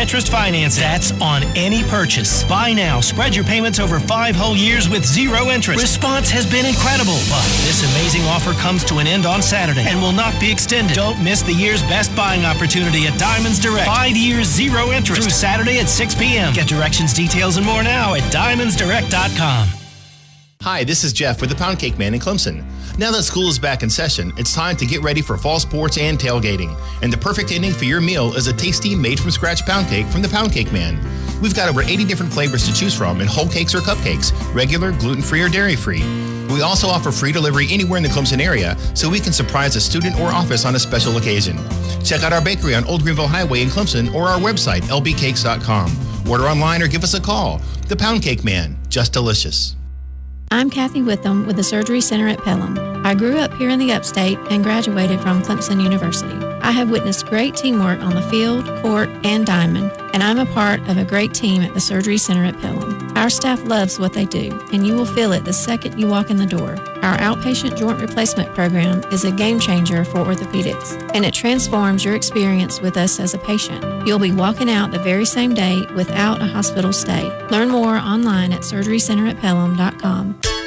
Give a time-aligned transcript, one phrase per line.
[0.00, 0.82] interest financing.
[0.82, 2.42] That's on any purchase.
[2.44, 3.00] Buy now.
[3.00, 5.82] Spread your payments over five whole years with zero interest.
[5.82, 10.00] Response has been incredible, but this amazing offer comes to an end on Saturday and
[10.00, 10.94] will not be extended.
[10.94, 13.86] Don't miss the year's best buying opportunity at Diamonds Direct.
[13.86, 16.54] Five years, zero interest through Saturday at 6 p.m.
[16.54, 19.79] Get directions, details, and more now at diamondsdirect.com.
[20.62, 22.62] Hi, this is Jeff with the Pound Cake Man in Clemson.
[22.98, 25.96] Now that school is back in session, it's time to get ready for fall sports
[25.96, 26.78] and tailgating.
[27.00, 30.04] And the perfect ending for your meal is a tasty, made from scratch pound cake
[30.08, 31.00] from the Pound Cake Man.
[31.40, 34.92] We've got over 80 different flavors to choose from in whole cakes or cupcakes, regular,
[34.92, 36.02] gluten free, or dairy free.
[36.52, 39.80] We also offer free delivery anywhere in the Clemson area so we can surprise a
[39.80, 41.56] student or office on a special occasion.
[42.04, 46.30] Check out our bakery on Old Greenville Highway in Clemson or our website, lbcakes.com.
[46.30, 47.62] Order online or give us a call.
[47.88, 49.76] The Pound Cake Man, just delicious.
[50.52, 53.06] I'm Kathy Witham with the Surgery Center at Pelham.
[53.06, 56.39] I grew up here in the upstate and graduated from Clemson University.
[56.62, 60.80] I have witnessed great teamwork on the field, court, and diamond, and I'm a part
[60.88, 63.16] of a great team at the Surgery Center at Pelham.
[63.16, 66.30] Our staff loves what they do, and you will feel it the second you walk
[66.30, 66.76] in the door.
[67.02, 72.14] Our outpatient joint replacement program is a game changer for orthopedics, and it transforms your
[72.14, 74.06] experience with us as a patient.
[74.06, 77.24] You'll be walking out the very same day without a hospital stay.
[77.48, 80.59] Learn more online at surgerycenteratpelham.com.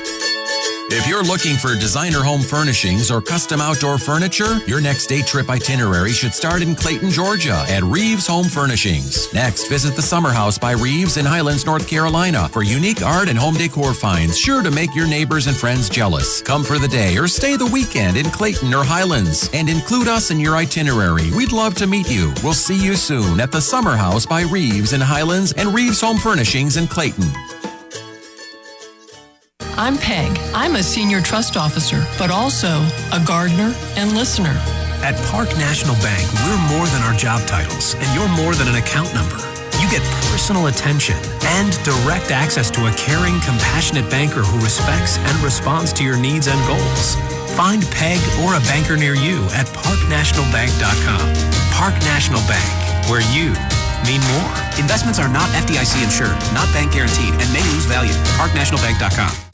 [0.95, 5.49] If you're looking for designer home furnishings or custom outdoor furniture, your next day trip
[5.49, 9.33] itinerary should start in Clayton, Georgia at Reeves Home Furnishings.
[9.33, 13.39] Next, visit the Summer House by Reeves in Highlands, North Carolina for unique art and
[13.39, 16.43] home decor finds sure to make your neighbors and friends jealous.
[16.43, 20.29] Come for the day or stay the weekend in Clayton or Highlands and include us
[20.29, 21.31] in your itinerary.
[21.35, 22.35] We'd love to meet you.
[22.43, 26.17] We'll see you soon at the Summer House by Reeves in Highlands and Reeves Home
[26.17, 27.31] Furnishings in Clayton.
[29.75, 30.37] I'm Peg.
[30.53, 32.69] I'm a senior trust officer, but also
[33.11, 34.53] a gardener and listener.
[35.01, 38.75] At Park National Bank, we're more than our job titles, and you're more than an
[38.75, 39.35] account number.
[39.81, 41.17] You get personal attention
[41.57, 46.47] and direct access to a caring, compassionate banker who respects and responds to your needs
[46.47, 47.15] and goals.
[47.57, 51.25] Find Peg or a banker near you at parknationalbank.com.
[51.73, 53.57] Park National Bank, where you
[54.05, 54.53] mean more.
[54.77, 58.13] Investments are not FDIC insured, not bank guaranteed, and may lose value.
[58.37, 59.52] Parknationalbank.com.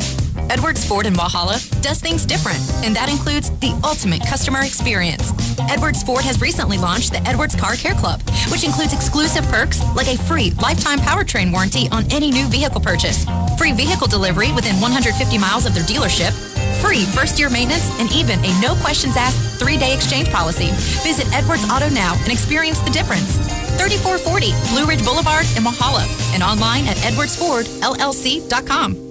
[0.49, 5.31] Edwards Ford in Walhalla does things different, and that includes the ultimate customer experience.
[5.69, 10.07] Edwards Ford has recently launched the Edwards Car Care Club, which includes exclusive perks like
[10.07, 13.25] a free lifetime powertrain warranty on any new vehicle purchase,
[13.57, 16.31] free vehicle delivery within 150 miles of their dealership,
[16.81, 20.71] free first year maintenance, and even a no questions asked three day exchange policy.
[21.05, 23.37] Visit Edwards Auto now and experience the difference.
[23.77, 29.08] 3440 Blue Ridge Boulevard in Walhalla and online at edwardsfordllc.com.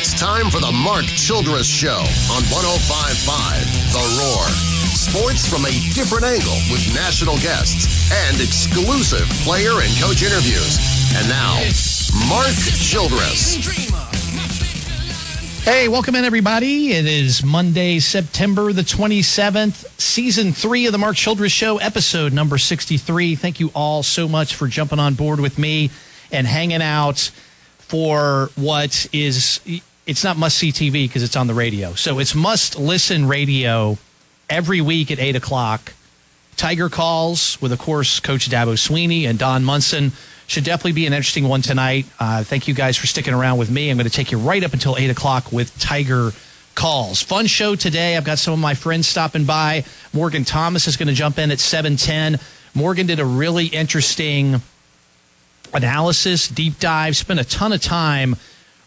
[0.00, 2.00] It's time for the Mark Childress Show
[2.32, 4.48] on 1055 The Roar.
[4.96, 10.80] Sports from a different angle with national guests and exclusive player and coach interviews.
[11.20, 11.52] And now,
[12.32, 13.60] Mark Childress.
[15.66, 16.92] Hey, welcome in, everybody.
[16.92, 22.56] It is Monday, September the 27th, season three of the Mark Childress Show, episode number
[22.56, 23.34] 63.
[23.34, 25.90] Thank you all so much for jumping on board with me
[26.32, 27.30] and hanging out
[27.90, 29.60] for what is
[30.10, 31.94] it's not must see TV because it's on the radio.
[31.94, 33.96] So it's must listen radio
[34.48, 35.92] every week at eight o'clock.
[36.56, 40.10] Tiger calls with, of course, Coach Dabo Swinney and Don Munson.
[40.48, 42.06] Should definitely be an interesting one tonight.
[42.18, 43.88] Uh, thank you guys for sticking around with me.
[43.88, 46.32] I'm going to take you right up until eight o'clock with Tiger
[46.74, 47.22] calls.
[47.22, 48.16] Fun show today.
[48.16, 49.84] I've got some of my friends stopping by.
[50.12, 52.40] Morgan Thomas is going to jump in at seven ten.
[52.74, 54.60] Morgan did a really interesting
[55.72, 58.34] analysis, deep dive, spent a ton of time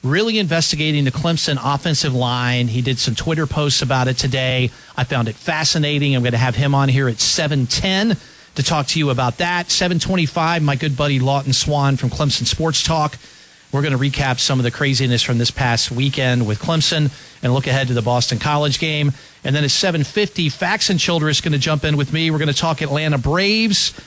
[0.04, 2.68] really investigating the Clemson offensive line.
[2.68, 4.70] He did some Twitter posts about it today.
[4.98, 6.16] I found it fascinating.
[6.16, 8.18] I'm going to have him on here at 710
[8.56, 9.72] to talk to you about that.
[9.72, 13.18] 725, my good buddy Lawton Swann from Clemson Sports Talk.
[13.72, 17.54] We're going to recap some of the craziness from this past weekend with Clemson and
[17.54, 19.14] look ahead to the Boston College game.
[19.44, 22.30] And then at 750, Faxon Childress is going to jump in with me.
[22.30, 24.00] We're going to talk Atlanta Braves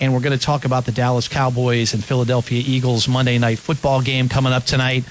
[0.00, 4.00] and we're going to talk about the Dallas Cowboys and Philadelphia Eagles Monday night football
[4.00, 5.04] game coming up tonight,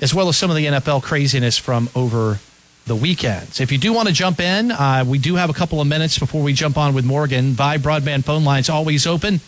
[0.00, 2.38] as well as some of the NFL craziness from over
[2.86, 3.54] the weekend.
[3.54, 5.88] So if you do want to jump in, uh, we do have a couple of
[5.88, 7.54] minutes before we jump on with Morgan.
[7.54, 9.40] By broadband phone lines always open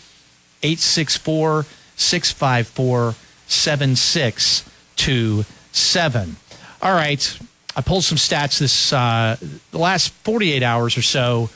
[0.61, 1.65] 864
[1.95, 3.15] 654
[3.47, 6.35] 7627.
[6.81, 7.39] All right.
[7.75, 9.37] I pulled some stats this uh,
[9.71, 11.49] the last 48 hours or so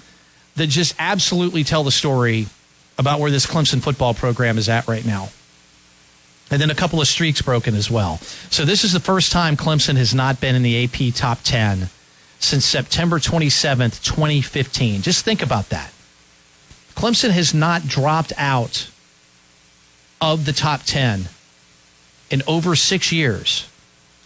[0.55, 2.47] that just absolutely tell the story
[2.97, 5.29] about where this Clemson football program is at right now.
[6.53, 8.19] And then a couple of streaks broken as well.
[8.51, 11.89] So this is the first time Clemson has not been in the AP top 10
[12.38, 15.01] since September 27th, 2015.
[15.01, 15.91] Just think about that.
[16.95, 18.88] Clemson has not dropped out
[20.21, 21.25] of the top 10
[22.29, 23.67] in over six years.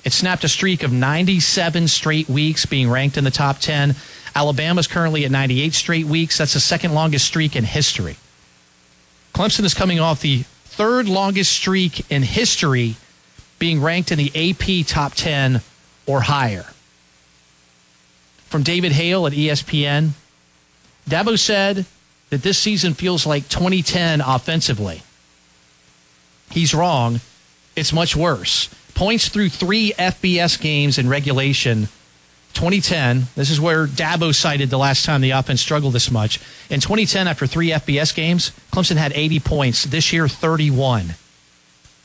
[0.04, 3.96] It snapped a streak of 97 straight weeks being ranked in the top 10.
[4.36, 6.38] Alabama's currently at 98 straight weeks.
[6.40, 8.18] That's the second longest streak in history.
[9.34, 10.44] Clemson is coming off the
[10.78, 12.96] third longest streak in history
[13.58, 15.62] being ranked in the AP top 10
[16.06, 16.66] or higher.
[18.46, 20.12] From David Hale at ESPN,
[21.10, 21.88] Dabo said
[22.30, 25.02] that this season feels like 2010 offensively.
[26.52, 27.22] He's wrong.
[27.76, 28.70] It's much worse.
[28.94, 31.90] Points through three FBS games in regulation.
[32.58, 36.40] 2010, this is where Dabo cited the last time the offense struggled this much.
[36.72, 39.84] In 2010, after three FBS games, Clemson had 80 points.
[39.84, 41.14] This year, 31.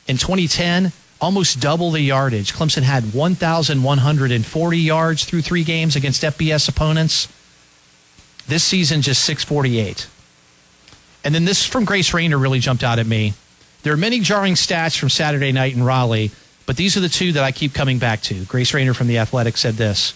[0.07, 2.53] In 2010, almost double the yardage.
[2.53, 7.29] Clemson had 1,140 yards through three games against FBS opponents.
[8.47, 10.07] This season, just 648.
[11.25, 13.33] And then this from Grace Raynor really jumped out at me.
[13.85, 16.31] There are many jarring stats from Saturday night in Raleigh,
[16.67, 18.45] but these are the two that I keep coming back to.
[18.45, 20.13] Grace Raynor from The Athletic said this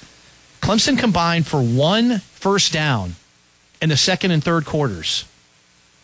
[0.61, 3.17] Clemson combined for one first down
[3.81, 5.25] in the second and third quarters,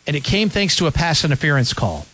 [0.07, 2.07] and it came thanks to a pass interference call.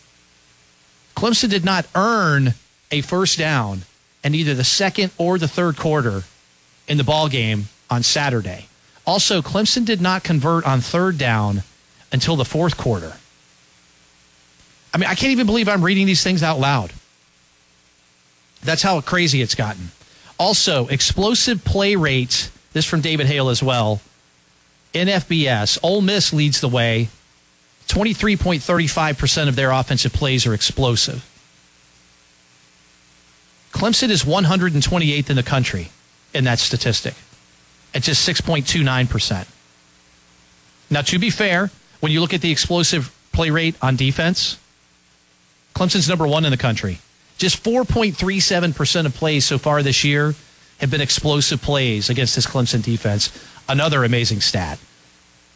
[1.15, 2.53] Clemson did not earn
[2.91, 3.83] a first down
[4.23, 6.23] in either the second or the third quarter
[6.87, 8.67] in the ball game on Saturday.
[9.05, 11.63] Also, Clemson did not convert on third down
[12.11, 13.17] until the fourth quarter.
[14.93, 16.93] I mean, I can't even believe I'm reading these things out loud.
[18.63, 19.91] That's how crazy it's gotten.
[20.39, 22.49] Also, explosive play rate.
[22.73, 24.01] This from David Hale as well.
[24.93, 27.09] In FBS, Ole Miss leads the way.
[27.87, 31.25] 23.35% of their offensive plays are explosive.
[33.71, 35.89] Clemson is 128th in the country
[36.33, 37.15] in that statistic
[37.93, 39.47] at just 6.29%.
[40.89, 41.69] Now, to be fair,
[41.99, 44.57] when you look at the explosive play rate on defense,
[45.75, 46.99] Clemson's number one in the country.
[47.39, 50.35] Just 4.37% of plays so far this year
[50.79, 53.31] have been explosive plays against this Clemson defense.
[53.67, 54.77] Another amazing stat.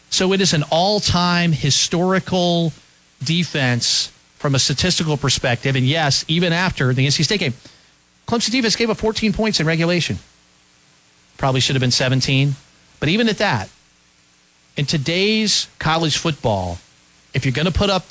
[0.09, 2.71] So it is an all time historical
[3.21, 5.75] defense from a statistical perspective.
[5.75, 7.53] And yes, even after the NC State game,
[8.27, 10.19] Clemson defense gave up 14 points in regulation.
[11.37, 12.55] Probably should have been 17.
[13.01, 13.69] But even at that,
[14.77, 16.77] in today's college football,
[17.33, 18.05] if you're going to put up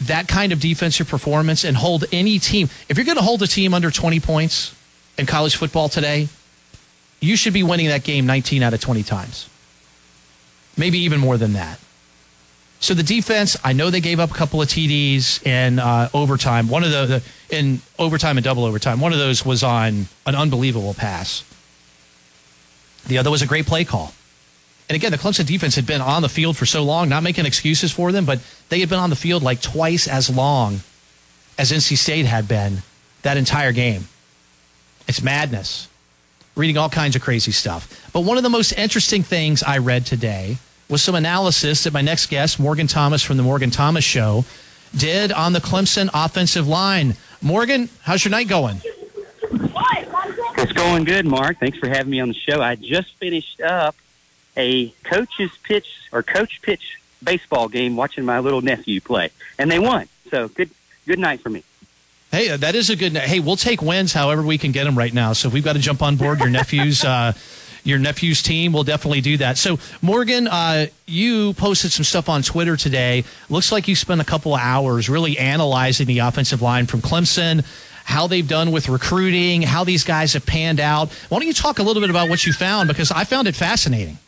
[0.00, 3.46] that kind of defensive performance and hold any team, if you're going to hold a
[3.46, 4.74] team under 20 points
[5.18, 6.28] in college football today,
[7.20, 9.48] you should be winning that game 19 out of 20 times.
[10.76, 11.80] Maybe even more than that.
[12.78, 16.68] So the defense, I know they gave up a couple of TDs in uh, overtime.
[16.68, 19.00] One of the, the in overtime and double overtime.
[19.00, 21.42] One of those was on an unbelievable pass.
[23.06, 24.12] The other was a great play call.
[24.88, 27.44] And again, the Clemson defense had been on the field for so long, not making
[27.44, 30.80] excuses for them, but they had been on the field like twice as long
[31.58, 32.82] as NC State had been
[33.22, 34.06] that entire game.
[35.08, 35.88] It's madness.
[36.54, 38.10] Reading all kinds of crazy stuff.
[38.12, 42.00] But one of the most interesting things I read today was some analysis that my
[42.00, 44.44] next guest, Morgan Thomas from the Morgan Thomas Show,
[44.96, 47.16] did on the Clemson offensive line.
[47.42, 48.80] Morgan, how's your night going?
[50.58, 51.58] It's going good, Mark.
[51.58, 52.62] Thanks for having me on the show.
[52.62, 53.94] I just finished up
[54.56, 59.78] a coach's pitch or coach pitch baseball game watching my little nephew play, and they
[59.78, 60.08] won.
[60.30, 60.70] So good,
[61.06, 61.62] good night for me.
[62.32, 63.12] Hey, that is a good.
[63.12, 63.24] Night.
[63.24, 65.32] Hey, we'll take wins however we can get them right now.
[65.32, 67.04] So if we've got to jump on board your nephew's.
[67.04, 67.32] Uh,
[67.86, 69.56] your nephew's team will definitely do that.
[69.56, 73.22] So, Morgan, uh, you posted some stuff on Twitter today.
[73.48, 77.64] Looks like you spent a couple of hours really analyzing the offensive line from Clemson,
[78.04, 81.12] how they've done with recruiting, how these guys have panned out.
[81.28, 82.88] Why don't you talk a little bit about what you found?
[82.88, 84.18] Because I found it fascinating.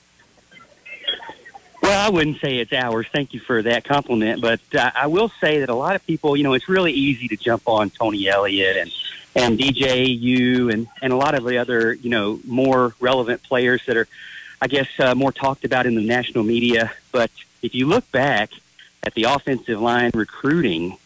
[1.89, 3.07] Well, I wouldn't say it's ours.
[3.11, 4.43] Thank you for that compliment.
[4.43, 7.29] But uh, I will say that a lot of people, you know, it's really easy
[7.29, 8.93] to jump on Tony Elliott and
[9.35, 13.97] and DJU and and a lot of the other, you know, more relevant players that
[13.97, 14.07] are,
[14.61, 16.93] I guess, uh, more talked about in the national media.
[17.11, 17.31] But
[17.63, 18.51] if you look back
[19.03, 20.99] at the offensive line recruiting,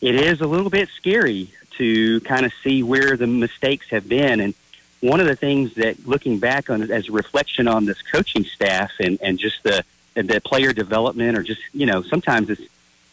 [0.00, 4.40] it is a little bit scary to kind of see where the mistakes have been
[4.40, 4.54] and
[4.98, 8.42] one of the things that looking back on it as a reflection on this coaching
[8.42, 9.84] staff and, and just the
[10.16, 12.62] the player development or just you know sometimes it's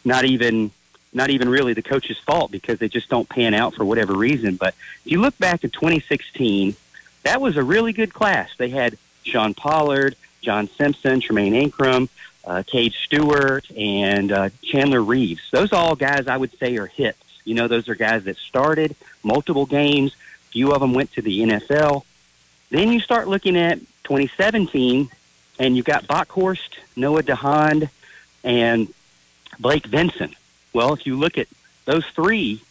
[0.05, 0.72] not even
[1.13, 4.55] not even really the coach's fault because they just don't pan out for whatever reason.
[4.55, 4.74] But
[5.05, 6.75] if you look back at 2016,
[7.24, 8.50] that was a really good class.
[8.57, 12.10] They had Sean Pollard, John Simpson, Tremayne Anchrum,
[12.45, 15.41] uh, Cade Stewart, and uh, Chandler Reeves.
[15.51, 17.19] Those all guys I would say are hits.
[17.45, 20.15] You know, those are guys that started multiple games.
[20.51, 22.03] Few of them went to the NFL.
[22.69, 25.10] Then you start looking at 2017,
[25.60, 27.89] and you've got Bockhorst, Noah DeHond,
[28.43, 28.88] and
[29.60, 30.36] Blake Vinson.
[30.74, 31.48] Well, if you look at
[31.86, 32.62] those three,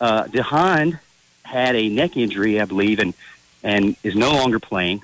[0.00, 0.98] uh, DeHond
[1.42, 3.14] had a neck injury, I believe, and
[3.64, 5.02] and is no longer playing.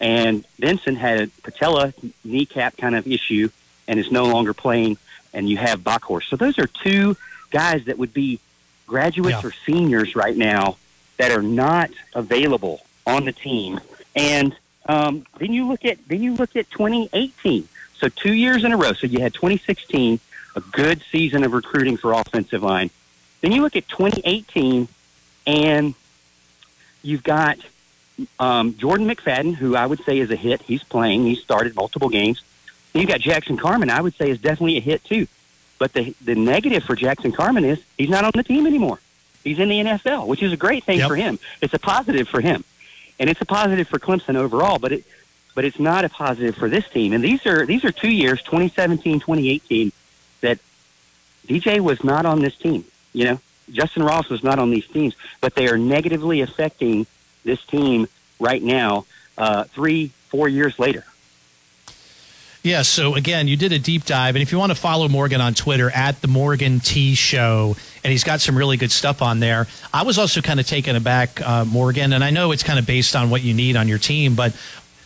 [0.00, 3.48] And Vinson had a patella kneecap kind of issue
[3.88, 4.98] and is no longer playing.
[5.32, 6.28] And you have Bockhorst.
[6.28, 7.16] So those are two
[7.50, 8.40] guys that would be
[8.86, 9.48] graduates Yeah.
[9.48, 10.76] or seniors right now
[11.16, 13.80] that are not available on the team.
[14.14, 14.54] And
[14.86, 17.68] um, then you look at then you look at 2018.
[17.96, 18.92] So two years in a row.
[18.92, 20.20] So you had 2016,
[20.56, 22.90] a good season of recruiting for offensive line.
[23.40, 24.88] Then you look at 2018,
[25.46, 25.94] and
[27.02, 27.58] you've got
[28.38, 30.62] um, Jordan McFadden, who I would say is a hit.
[30.62, 31.24] He's playing.
[31.24, 32.42] He's started multiple games.
[32.92, 33.90] Then you got Jackson Carman.
[33.90, 35.26] I would say is definitely a hit too.
[35.78, 38.98] But the the negative for Jackson Carman is he's not on the team anymore.
[39.42, 41.08] He's in the NFL, which is a great thing Yep.
[41.08, 41.38] for him.
[41.60, 42.64] It's a positive for him,
[43.18, 44.78] and it's a positive for Clemson overall.
[44.78, 45.04] But it
[45.54, 47.12] but it's not a positive for this team.
[47.12, 49.92] And these are these are two years, 2017, 2018,
[50.40, 50.58] that
[51.46, 52.84] DJ was not on this team.
[53.12, 53.40] You know,
[53.70, 57.06] Justin Ross was not on these teams, but they are negatively affecting
[57.44, 58.08] this team
[58.40, 59.06] right now,
[59.38, 61.04] uh, three, four years later.
[62.64, 64.36] Yeah, so again, you did a deep dive.
[64.36, 68.10] And if you want to follow Morgan on Twitter, at the Morgan T Show, and
[68.10, 69.66] he's got some really good stuff on there.
[69.92, 72.86] I was also kind of taken aback, uh, Morgan, and I know it's kind of
[72.86, 74.56] based on what you need on your team, but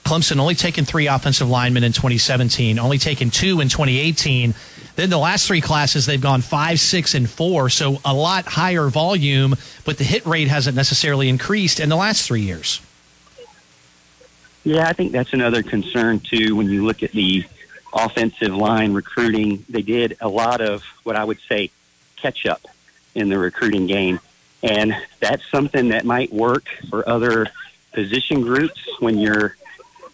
[0.05, 4.55] Clemson only taken three offensive linemen in 2017, only taken two in 2018.
[4.95, 7.71] Then the last three classes, they've gone five, six, and four.
[7.71, 12.25] So a lot higher volume, but the hit rate hasn't necessarily increased in the last
[12.25, 12.81] three years.
[14.69, 16.55] Yeah, I think that's another concern too.
[16.55, 17.43] When you look at the
[17.91, 21.71] offensive line recruiting, they did a lot of what I would say
[22.17, 22.67] catch up
[23.15, 24.21] in the recruiting game,
[24.63, 27.47] and that's something that might work for other
[27.95, 29.57] position groups when you're,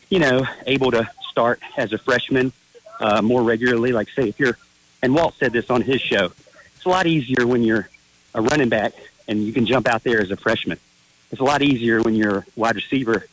[0.09, 2.53] you know, able to start as a freshman
[3.01, 3.91] uh, more regularly.
[3.91, 4.57] Like say if you're,
[5.03, 6.27] and Walt said this on his show,
[6.77, 7.89] it's a lot easier when you're
[8.37, 8.93] a running back
[9.27, 10.79] and you can jump out there as a freshman.
[11.33, 13.27] It's a lot easier when you're wide receiver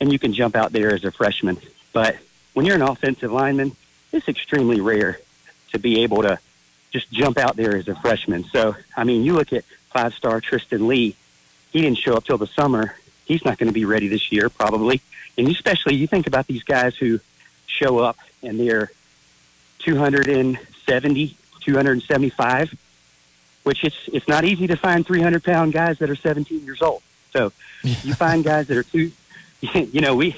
[0.00, 1.58] and you can jump out there as a freshman.
[1.92, 2.16] But
[2.52, 3.76] when you're an offensive lineman,
[4.12, 5.20] it's extremely rare
[5.72, 6.38] to be able to
[6.92, 8.44] just jump out there as a freshman.
[8.44, 11.16] So, I mean, you look at five star Tristan Leigh,
[11.72, 12.94] he didn't show up till the summer.
[13.24, 15.00] He's not going to be ready this year, probably.
[15.36, 17.20] And especially, you think about these guys who
[17.66, 18.92] show up and they're
[19.80, 22.74] 270, 275,
[23.64, 27.02] which it's, it's not easy to find 300 pound guys that are 17 years old.
[27.32, 29.10] So you find guys that are two,
[29.74, 30.36] you know, we,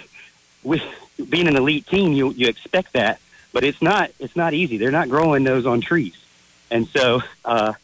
[0.62, 0.83] we,
[1.28, 3.21] being an elite team, you, you expect that,
[3.52, 4.76] but it's not, it's not easy.
[4.76, 6.16] They're not growing those on trees.
[6.71, 7.75] And so, uh,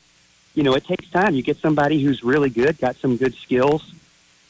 [0.54, 1.34] you know, it takes time.
[1.34, 3.92] You get somebody who's really good, got some good skills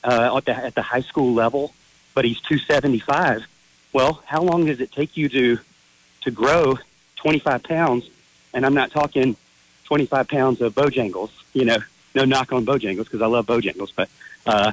[0.05, 1.73] uh, at, the, at the high school level,
[2.15, 3.47] but he's 275.
[3.93, 5.59] Well, how long does it take you to
[6.23, 6.79] to grow
[7.17, 8.09] 25 pounds?
[8.55, 9.37] And I'm not talking
[9.85, 11.31] 25 pounds of Bojangles.
[11.53, 11.79] You know,
[12.15, 14.09] no knock on Bojangles because I love Bojangles, but
[14.47, 14.73] uh,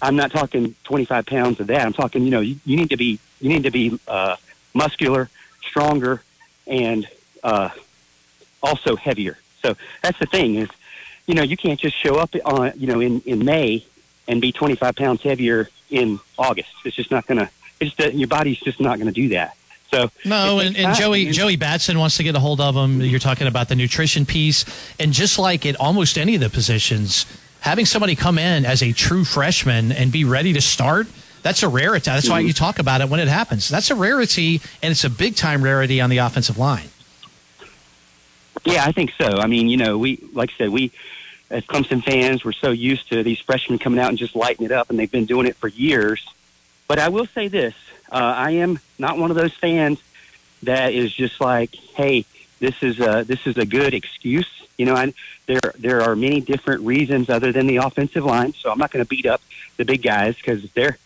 [0.00, 1.84] I'm not talking 25 pounds of that.
[1.84, 4.36] I'm talking, you know, you, you need to be you need to be uh,
[4.74, 5.28] muscular,
[5.62, 6.22] stronger,
[6.66, 7.06] and
[7.42, 7.70] uh,
[8.62, 9.38] also heavier.
[9.62, 10.68] So that's the thing is,
[11.26, 13.84] you know, you can't just show up on, you know, in, in May
[14.26, 16.70] and be 25 pounds heavier in August.
[16.84, 17.50] It's just not going to,
[17.80, 19.56] it's just, your body's just not going to do that.
[19.90, 20.94] So No, and, and.
[20.94, 23.00] Joey Joey Batson wants to get a hold of him.
[23.00, 24.66] You're talking about the nutrition piece,
[25.00, 27.24] and just like at almost any of the positions,
[27.60, 31.06] having somebody come in as a true freshman and be ready to start.
[31.42, 32.04] That's a rarity.
[32.04, 33.68] That's why you talk about it when it happens.
[33.68, 36.88] That's a rarity, and it's a big time rarity on the offensive line.
[38.64, 39.38] Yeah, I think so.
[39.38, 40.90] I mean, you know, we like I said, we
[41.50, 44.72] as Clemson fans, we're so used to these freshmen coming out and just lighting it
[44.72, 46.26] up, and they've been doing it for years.
[46.86, 47.74] But I will say this:
[48.10, 50.02] uh, I am not one of those fans
[50.64, 52.24] that is just like, "Hey,
[52.58, 55.12] this is a this is a good excuse." You know, I,
[55.46, 58.54] there there are many different reasons other than the offensive line.
[58.54, 59.42] So I'm not going to beat up
[59.76, 60.96] the big guys because they're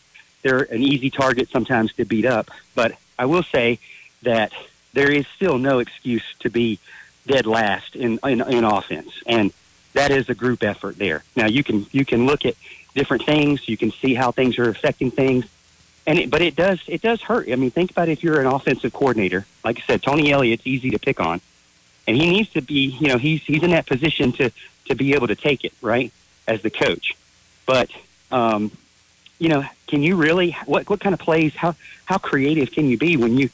[0.43, 2.51] they're an easy target sometimes to beat up.
[2.75, 3.79] But I will say
[4.23, 4.53] that
[4.93, 6.79] there is still no excuse to be
[7.27, 9.53] dead last in, in in offense, and
[9.95, 11.25] that is a group effort there.
[11.35, 12.55] Now you can you can look at
[12.95, 15.47] different things, you can see how things are affecting things,
[16.07, 17.49] and it, but it does it does hurt.
[17.51, 19.47] I mean, think about if you're an offensive coordinator.
[19.65, 21.41] Like I said, Tony Elliott's easy to pick on,
[22.07, 24.51] and he needs to be you know he's he's in that position to
[24.87, 26.13] to be able to take it right
[26.47, 27.17] as the coach,
[27.67, 27.91] but.
[28.31, 28.71] um
[29.39, 32.97] you know, can you really what what kind of plays how how creative can you
[32.97, 33.51] be when you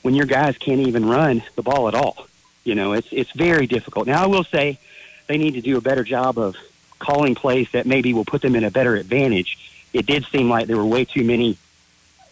[0.00, 2.26] when your guys can't even run the ball at all?
[2.64, 4.06] You know, it's it's very difficult.
[4.06, 4.78] Now I will say
[5.26, 6.56] they need to do a better job of
[7.00, 9.58] calling plays that maybe will put them in a better advantage.
[9.92, 11.58] It did seem like there were way too many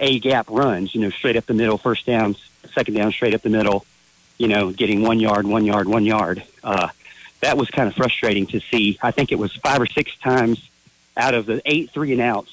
[0.01, 2.43] A gap runs, you know, straight up the middle, first downs,
[2.73, 3.85] second down, straight up the middle.
[4.39, 6.43] You know, getting one yard, one yard, one yard.
[6.63, 6.89] Uh,
[7.41, 8.99] that was kind of frustrating to see.
[9.03, 10.69] I think it was five or six times
[11.17, 12.51] out of the eight three and outs.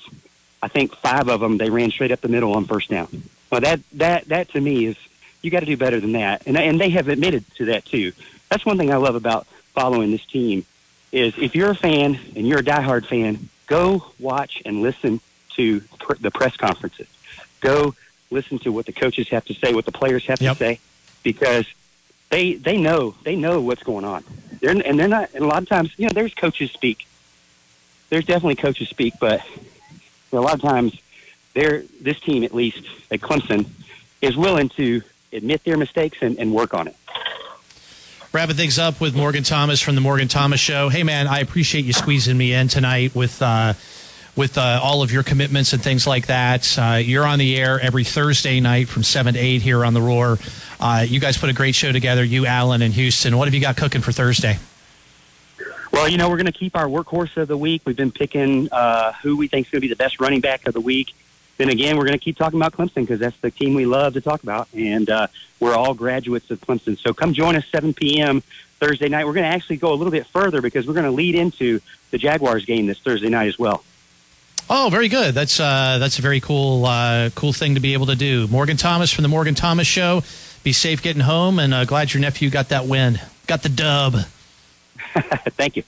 [0.62, 3.24] I think five of them they ran straight up the middle on first down.
[3.52, 4.96] Well, that that that to me is
[5.42, 8.12] you got to do better than that, and and they have admitted to that too.
[8.50, 10.66] That's one thing I love about following this team
[11.12, 15.20] is if you're a fan and you're a diehard fan, go watch and listen
[15.56, 17.08] to pr- the press conferences.
[17.62, 17.96] Go
[18.30, 20.54] listen to what the coaches have to say, what the players have Yep.
[20.58, 20.80] to say,
[21.24, 21.66] because
[22.30, 24.24] they they know they know what's going on.
[24.60, 25.30] They're and they're not.
[25.34, 27.08] And a lot of times, you know, there's coaches speak.
[28.10, 29.42] There's definitely coaches speak, but
[30.34, 31.00] a lot of times,
[31.54, 33.66] they're this team at least at Clemson
[34.22, 35.02] is willing to
[35.34, 36.96] admit their mistakes and, and work on it.
[38.34, 40.88] Wrapping things up with Morgan Thomas from the Morgan Thomas Show.
[40.88, 43.74] Hey, man, I appreciate you squeezing me in tonight with uh,
[44.36, 46.78] with uh, all of your commitments and things like that.
[46.78, 50.02] Uh, you're on the air every Thursday night from seven to eight here on the
[50.02, 50.38] Roar.
[50.80, 52.24] Uh, you guys put a great show together.
[52.24, 53.38] You, Alan, and Houston.
[53.38, 54.58] What have you got cooking for Thursday?
[55.92, 57.82] Well, you know, we're going to keep our workhorse of the week.
[57.86, 60.66] We've been picking uh, who we think is going to be the best running back
[60.66, 61.14] of the week.
[61.58, 64.14] Then again, we're going to keep talking about Clemson because that's the team we love
[64.14, 65.28] to talk about, and uh,
[65.60, 66.98] we're all graduates of Clemson.
[66.98, 68.42] So come join us 7 p.m.
[68.80, 69.28] Thursday night.
[69.28, 71.80] We're going to actually go a little bit further because we're going to lead into
[72.10, 73.84] the Jaguars game this Thursday night as well.
[74.74, 75.36] Oh, very good.
[75.36, 78.48] That's uh, that's a very cool uh, cool thing to be able to do.
[78.48, 80.24] Morgan Thomas from the Morgan Thomas Show.
[80.64, 84.16] Be safe getting home, and uh, glad your nephew got that win, got the dub.
[85.58, 85.84] Thank you.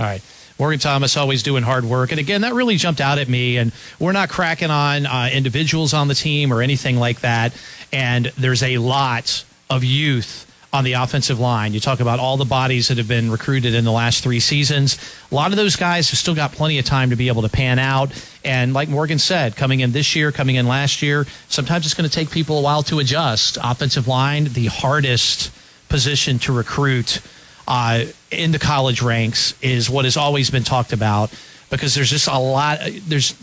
[0.00, 0.20] All right.
[0.58, 2.10] Morgan Thomas always doing hard work.
[2.10, 3.56] And again, that really jumped out at me.
[3.56, 7.54] And we're not cracking on uh, individuals on the team or anything like that.
[7.92, 11.74] And there's a lot of youth on the offensive line.
[11.74, 14.98] You talk about all the bodies that have been recruited in the last three seasons.
[15.30, 17.48] A lot of those guys have still got plenty of time to be able to
[17.50, 18.10] pan out.
[18.42, 22.08] And like Morgan said, coming in this year, coming in last year, sometimes it's going
[22.08, 23.58] to take people a while to adjust.
[23.62, 25.52] Offensive line, the hardest
[25.90, 27.20] position to recruit
[27.68, 31.30] uh, in the college ranks is what has always been talked about
[31.70, 33.34] because there's just a lot there's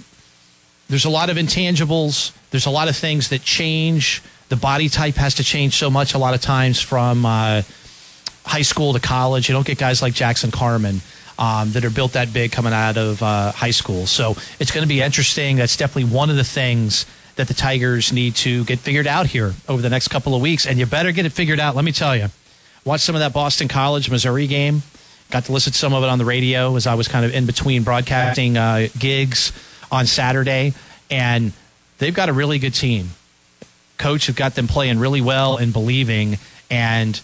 [0.87, 5.15] there's a lot of intangibles there's a lot of things that change the body type
[5.15, 7.61] has to change so much a lot of times from uh,
[8.45, 9.47] high school to college.
[9.47, 11.01] You don't get guys like jackson carman
[11.37, 14.05] um, that are built that big coming out of uh, high school.
[14.05, 15.55] So it's going to be interesting.
[15.55, 19.53] That's definitely one of the things that the tigers need to get figured out here
[19.69, 20.67] over the next couple of weeks.
[20.67, 22.27] And you better get it figured out let me tell you
[22.83, 24.81] watch some of that Boston College Missouri game.
[25.29, 27.33] Got to listen to some of it on the radio as I was kind of
[27.33, 29.53] in between broadcasting uh, gigs
[29.91, 30.73] on Saturday,
[31.11, 31.53] and
[31.99, 33.11] they've got a really good team.
[33.99, 36.39] Coach have got them playing really well and believing,
[36.71, 37.21] and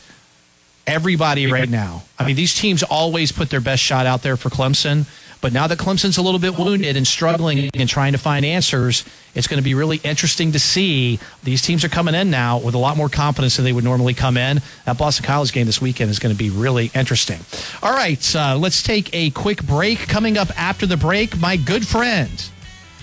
[0.86, 2.04] everybody right now.
[2.20, 5.08] I mean, these teams always put their best shot out there for Clemson.
[5.42, 9.06] But now that Clemson's a little bit wounded and struggling and trying to find answers,
[9.36, 11.20] it's going to be really interesting to see.
[11.44, 14.16] These teams are coming in now with a lot more confidence than they would normally
[14.16, 14.62] come in.
[14.86, 17.40] That Boston College game this weekend is going to be really interesting.
[17.84, 20.00] All right, uh, let's take a quick break.
[20.08, 22.50] Coming up after the break, my good friend,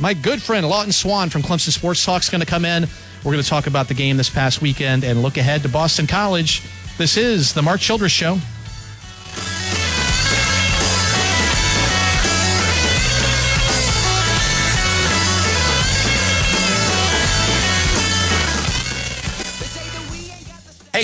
[0.00, 2.88] my good friend Lawton Swann from Clemson Sports Talk is going to come in.
[3.24, 6.08] We're going to talk about the game this past weekend and look ahead to Boston
[6.08, 6.62] College.
[6.98, 8.38] This is the Mark Childress Show.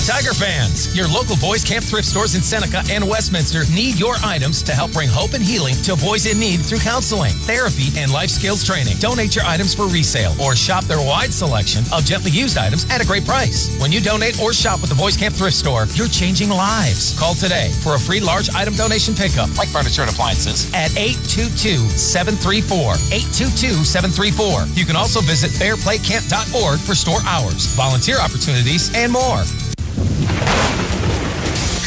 [0.08, 0.96] Tiger fans!
[0.96, 4.90] Your local Boys Camp thrift stores in Seneca and Westminster need your items to help
[4.94, 8.96] bring hope and healing to boys in need through counseling, therapy, and life skills training.
[9.00, 13.04] Donate your items for resale or shop their wide selection of gently used items at
[13.04, 13.68] a great price.
[13.82, 17.12] When you donate or shop with the Boys Camp thrift store, you're changing lives.
[17.20, 22.96] Call today for a free large item donation pickup, like furniture and appliances, at 822-734.
[23.12, 24.74] 822-734.
[24.74, 29.44] You can also visit fairplaycamp.org for store hours, volunteer opportunities, and more.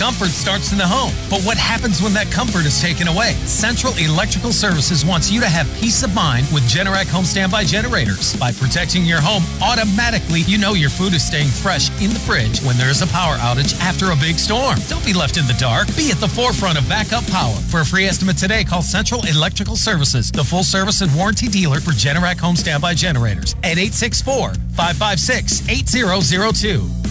[0.02, 3.34] Comfort starts in the home, but what happens when that comfort is taken away?
[3.46, 8.36] Central Electrical Services wants you to have peace of mind with Generac home standby generators.
[8.38, 12.62] By protecting your home, automatically you know your food is staying fresh in the fridge
[12.62, 14.82] when there is a power outage after a big storm.
[14.90, 15.86] Don't be left in the dark.
[15.96, 17.54] Be at the forefront of backup power.
[17.70, 21.80] For a free estimate today, call Central Electrical Services, the full service and warranty dealer
[21.80, 27.11] for Generac home standby generators at 864 556 8002.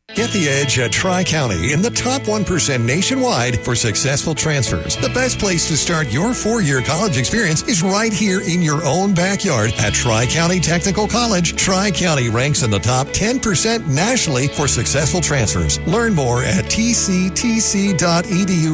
[0.13, 4.97] Get the edge at Tri County in the top 1% nationwide for successful transfers.
[4.97, 8.83] The best place to start your four year college experience is right here in your
[8.83, 11.55] own backyard at Tri County Technical College.
[11.55, 15.79] Tri County ranks in the top 10% nationally for successful transfers.
[15.87, 17.23] Learn more at tctc.edu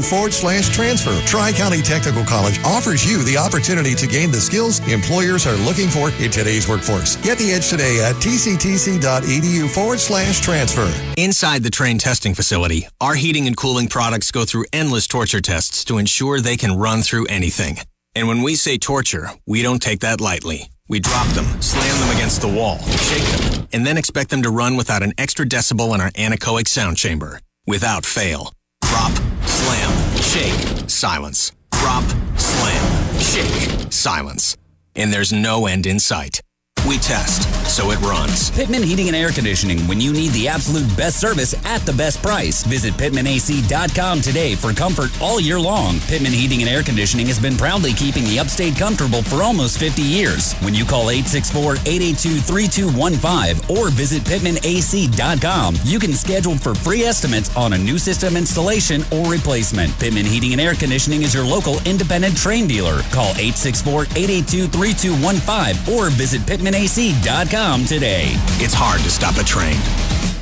[0.09, 1.15] forward slash transfer.
[1.27, 5.87] Tri County Technical College offers you the opportunity to gain the skills employers are looking
[5.87, 7.15] for in today's workforce.
[7.17, 10.91] Get the edge today at tctc.edu forward slash transfer.
[11.27, 15.83] Inside the Trane testing facility, our heating and cooling products go through endless torture tests
[15.83, 17.79] to ensure they can run through anything.
[18.15, 20.69] And when we say torture, we don't take that lightly.
[20.87, 24.49] We drop them, slam them against the wall, shake them, and then expect them to
[24.49, 27.41] run without an extra decibel in our anechoic sound chamber.
[27.65, 28.53] Without fail.
[28.83, 29.11] Drop,
[29.43, 31.51] slam, shake, silence.
[31.73, 32.05] Drop,
[32.37, 34.55] slam, shake, silence.
[34.95, 36.39] And there's no end in sight.
[36.87, 38.49] We test, so it runs.
[38.51, 42.21] Pittman Heating and Air Conditioning when you need the absolute best service at the best
[42.21, 42.63] price.
[42.63, 45.99] Visit PittmanAC.com today for comfort all year long.
[46.07, 50.01] Pittman Heating and Air Conditioning has been proudly keeping the upstate comfortable for almost 50
[50.01, 50.53] years.
[50.61, 57.77] When you call 864-882-3215 or visit PittmanAC.com, you can schedule for free estimates on a
[57.77, 59.91] new system installation or replacement.
[59.99, 63.01] Pittman Heating and Air Conditioning is your local independent Trane dealer.
[63.11, 66.47] Call 864-882-3215 or visit
[66.77, 68.25] PittmanAC.com today.
[68.59, 70.36] It's hard to stop a Trane.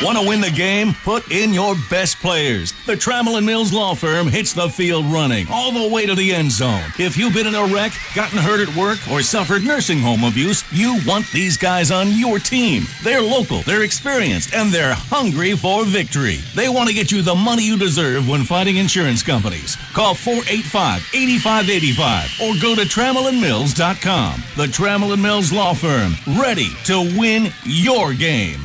[0.00, 0.94] Want to win the game?
[1.04, 2.72] Put in your best players.
[2.86, 6.50] The Trammell Mills Law Firm hits the field running all the way to the end
[6.50, 6.82] zone.
[6.98, 10.64] If you've been in a wreck, gotten hurt at work, or suffered nursing home abuse,
[10.72, 12.84] you want these guys on your team.
[13.02, 16.38] They're local, they're experienced, and they're hungry for victory.
[16.54, 19.76] They want to get you the money you deserve when fighting insurance companies.
[19.92, 24.42] Call 485-8585 or go to tramellandmills.com.
[24.56, 28.60] The Trammell Mills Law Firm, ready to win your game.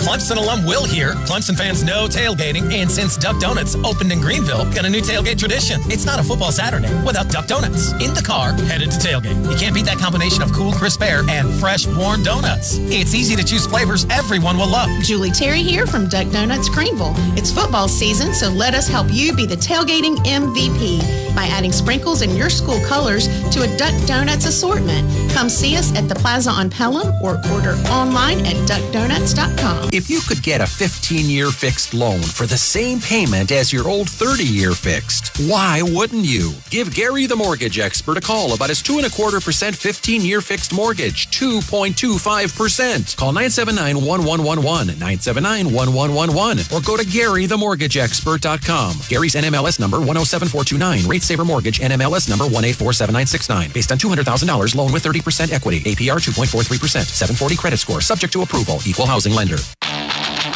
[0.00, 1.12] Clemson alum Will here.
[1.28, 5.38] Clemson fans know tailgating, and since Duck Donuts opened in Greenville, got a new tailgate
[5.38, 5.78] tradition.
[5.84, 7.92] It's not a football Saturday without Duck Donuts.
[8.02, 9.36] In the car, headed to tailgate.
[9.50, 12.78] You can't beat that combination of cool, crisp air and fresh, warm donuts.
[12.80, 14.88] It's easy to choose flavors everyone will love.
[15.02, 17.14] Julie Terry here from Duck Donuts Greenville.
[17.36, 22.22] It's football season, so let us help you be the tailgating MVP by adding sprinkles
[22.22, 25.06] in your school colors to a Duck Donuts assortment.
[25.32, 29.89] Come see us at the Plaza on Pelham or order online at duckdonuts.com.
[29.92, 33.88] If you could get a 15 year fixed loan for the same payment as your
[33.88, 36.52] old 30 year fixed, why wouldn't you?
[36.70, 43.16] Give Gary the mortgage expert a call about his 2.25% 15 year fixed mortgage, 2.25%.
[43.16, 48.96] Call 979 1111, 979 1111, or go to GaryTheMortgageExpert.com.
[49.08, 53.74] Gary's NMLS number 107429, Rate Saver Mortgage NMLS number 1847969.
[53.74, 58.78] Based on $200,000 loan with 30% equity, APR 2.43%, 740 credit score, subject to approval,
[58.86, 59.56] equal housing lender.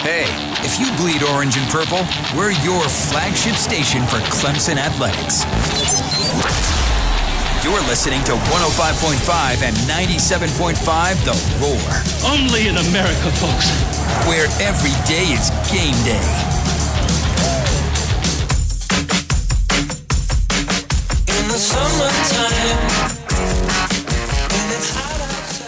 [0.04, 0.26] Hey,
[0.62, 5.44] if you bleed orange and purple, we're your flagship station for Clemson athletics.
[7.64, 12.30] You're listening to 105.5 and 97.5 The Roar.
[12.30, 13.70] Only in America, folks.
[14.28, 16.20] Where every day is game day.
[21.40, 23.23] In the summertime.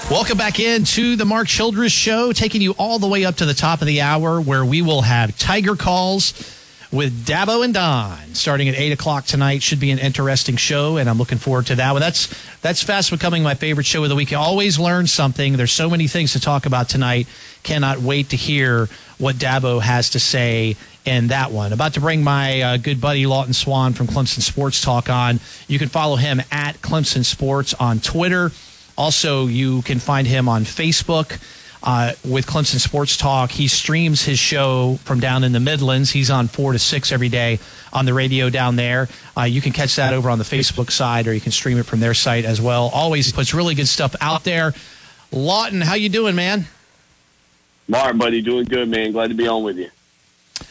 [0.08, 3.54] Welcome back into the Mark Childress Show, taking you all the way up to the
[3.54, 6.32] top of the hour where we will have Tiger Calls
[6.92, 9.64] with Dabo and Don starting at 8 o'clock tonight.
[9.64, 12.00] Should be an interesting show, and I'm looking forward to that one.
[12.00, 14.30] That's, that's fast becoming my favorite show of the week.
[14.30, 15.56] You always learn something.
[15.56, 17.26] There's so many things to talk about tonight.
[17.64, 18.88] Cannot wait to hear
[19.18, 21.72] what Dabo has to say in that one.
[21.72, 25.40] About to bring my uh, good buddy Lawton Swann from Clemson Sports Talk on.
[25.66, 28.52] You can follow him at Clemson Sports on Twitter.
[28.96, 31.38] Also, you can find him on Facebook
[31.82, 33.50] uh, with Clemson Sports Talk.
[33.50, 36.10] He streams his show from down in the Midlands.
[36.10, 37.58] He's on four to six every day
[37.92, 39.08] on the radio down there.
[39.36, 41.86] Uh, you can catch that over on the Facebook side, or you can stream it
[41.86, 42.90] from their site as well.
[42.92, 44.74] Always puts really good stuff out there.
[45.30, 46.66] Lawton, how you doing, man?
[47.88, 49.12] Mark, buddy, doing good, man.
[49.12, 49.90] Glad to be on with you.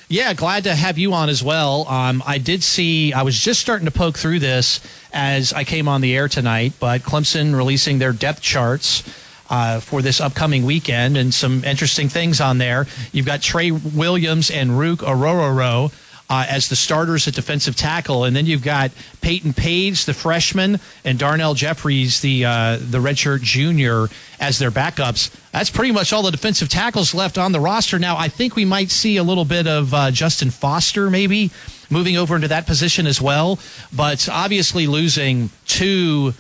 [0.07, 1.87] Yeah, glad to have you on as well.
[1.87, 4.79] Um, I did see, I was just starting to poke through this
[5.11, 9.03] as I came on the air tonight, but Clemson releasing their depth charts.
[9.47, 12.87] Uh, for this upcoming weekend, and some interesting things on there.
[13.11, 15.91] You've got Trey Williams and Ruke Orhorhoro
[16.29, 20.79] uh, as the starters at defensive tackle, and then you've got Peyton Page, the freshman,
[21.03, 24.07] and Darnell Jeffries, the uh, the redshirt junior,
[24.39, 25.35] as their backups.
[25.51, 27.99] That's pretty much all the defensive tackles left on the roster.
[27.99, 31.51] Now, I think we might see a little bit of uh, Justin Foster maybe
[31.89, 33.59] moving over into that position as well,
[33.93, 36.33] but obviously losing two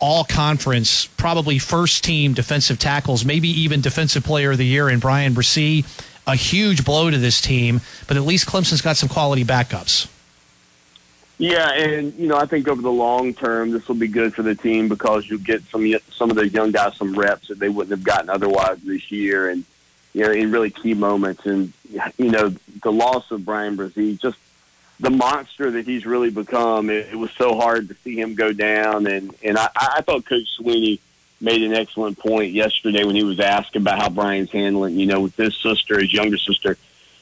[0.00, 5.00] all conference, probably first team defensive tackles, maybe even defensive player of the year in
[5.00, 5.84] Bryan Bresee
[6.28, 10.08] a huge blow to this team, but at least Clemson's got some quality backups.
[11.38, 14.42] Yeah, and you know I think over the long term this will be good for
[14.42, 17.68] the team because you'll get some some of the young guys some reps that they
[17.68, 19.64] wouldn't have gotten otherwise this year, and
[20.12, 21.46] you know in really key moments.
[21.46, 21.72] And
[22.18, 24.36] you know the loss of Bryan Bresee, just
[24.98, 26.90] the monster that he's really become.
[26.90, 30.26] It, it was so hard to see him go down, and and I, I thought
[30.26, 30.98] Coach Swinney
[31.40, 35.20] made an excellent point yesterday when he was asked about how Bryan's handling, you know,
[35.20, 36.76] with his sister, his younger sister,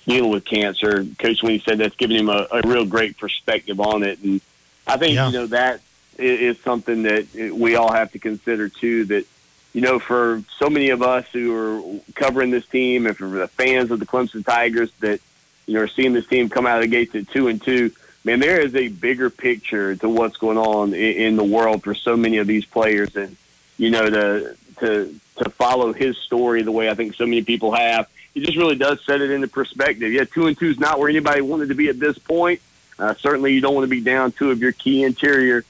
[0.06, 1.04] dealing with cancer.
[1.18, 4.18] Coach Swinney said that's given him a, a real great perspective on it.
[4.22, 4.40] And
[4.86, 5.26] I think, yeah.
[5.26, 5.80] you know, that
[6.18, 9.26] is something that we all have to consider too, that,
[9.74, 13.48] you know, for so many of us who are covering this team and for the
[13.48, 15.20] fans of the Clemson Tigers that,
[15.66, 17.90] you know, are seeing this team come out of the gates at two and two,
[18.24, 21.94] man, there is a bigger picture to what's going on in, in the world for
[21.94, 23.14] so many of these players.
[23.14, 23.36] And,
[23.78, 27.72] you know, to to to follow his story the way I think so many people
[27.74, 28.08] have.
[28.34, 30.12] He just really does set it into perspective.
[30.12, 32.60] Yeah, two and two is not where anybody wanted to be at this point.
[32.98, 35.64] Uh, certainly, you don't want to be down two of your key interior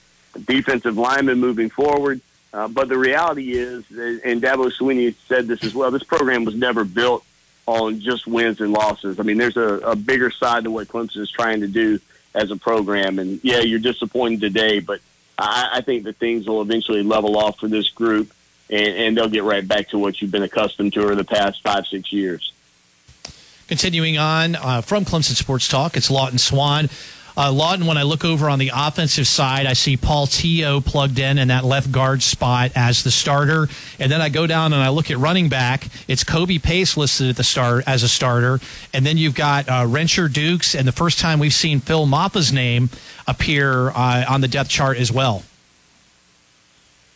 [0.44, 2.20] defensive linemen moving forward.
[2.52, 6.54] Uh, but the reality is, and Dabo Swinney said this as well, this program was
[6.54, 7.24] never built
[7.66, 9.18] on just wins and losses.
[9.18, 12.00] I mean, there's a, a bigger side to what Clemson is trying to do
[12.34, 13.18] as a program.
[13.18, 15.00] And yeah, you're disappointed today, but
[15.38, 18.33] I, I think that things will eventually level off for this group,
[18.70, 21.62] and, and they'll get right back to what you've been accustomed to over the past
[21.62, 22.53] five, six years.
[23.68, 26.88] Continuing on uh, from Clemson Sports Talk, it's Lawton Swann.
[27.38, 31.18] Uh, Lawton, when I look over on the offensive side, I see Paul Tchio plugged
[31.18, 33.68] in in that left guard spot as the starter.
[34.01, 35.88] And then I go down and I look at running back.
[36.09, 38.59] It's Kobe Pace listed at the start as a starter.
[38.94, 42.53] And then you've got uh, Rencher Dukes, and the first time we've seen Phil Mafah's
[42.53, 42.88] name
[43.27, 45.42] appear uh, on the depth chart as well.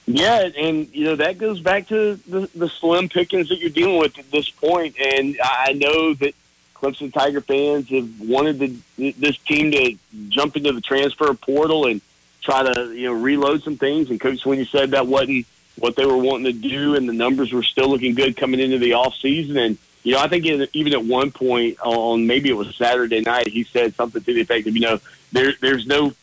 [0.06, 3.98] Yeah, and you know that goes back to the, the slim pickings that you're dealing
[3.98, 4.96] with at this point.
[4.98, 6.34] And I know that
[6.80, 9.96] Clemson Tiger fans have wanted the, this team to
[10.28, 12.00] jump into the transfer portal and
[12.42, 14.10] try to you know reload some things.
[14.10, 15.46] And Coach Swinney said that wasn't
[15.78, 18.78] what they were wanting to do, and the numbers were still looking good coming into
[18.78, 19.56] the off season.
[19.56, 23.48] And you know, I think even at one point on maybe it was Saturday night,
[23.48, 25.00] he said something to the effect of, you know,
[25.32, 26.14] there there's no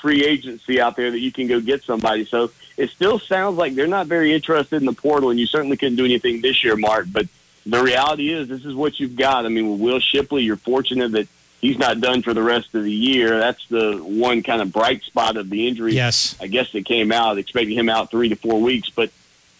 [0.00, 2.24] free agency out there that you can go get somebody.
[2.24, 5.76] So it still sounds like they're not very interested in the portal, and you certainly
[5.76, 7.06] couldn't do anything this year, Mark.
[7.10, 7.26] But
[7.66, 9.44] the reality is this is what you've got.
[9.44, 11.28] I mean, with Will Shipley, you're fortunate that
[11.60, 13.38] he's not done for the rest of the year.
[13.38, 15.94] That's the one kind of bright spot of the injury.
[15.94, 16.36] Yes.
[16.40, 18.90] I guess that came out, expecting him out three to four weeks.
[18.90, 19.10] But,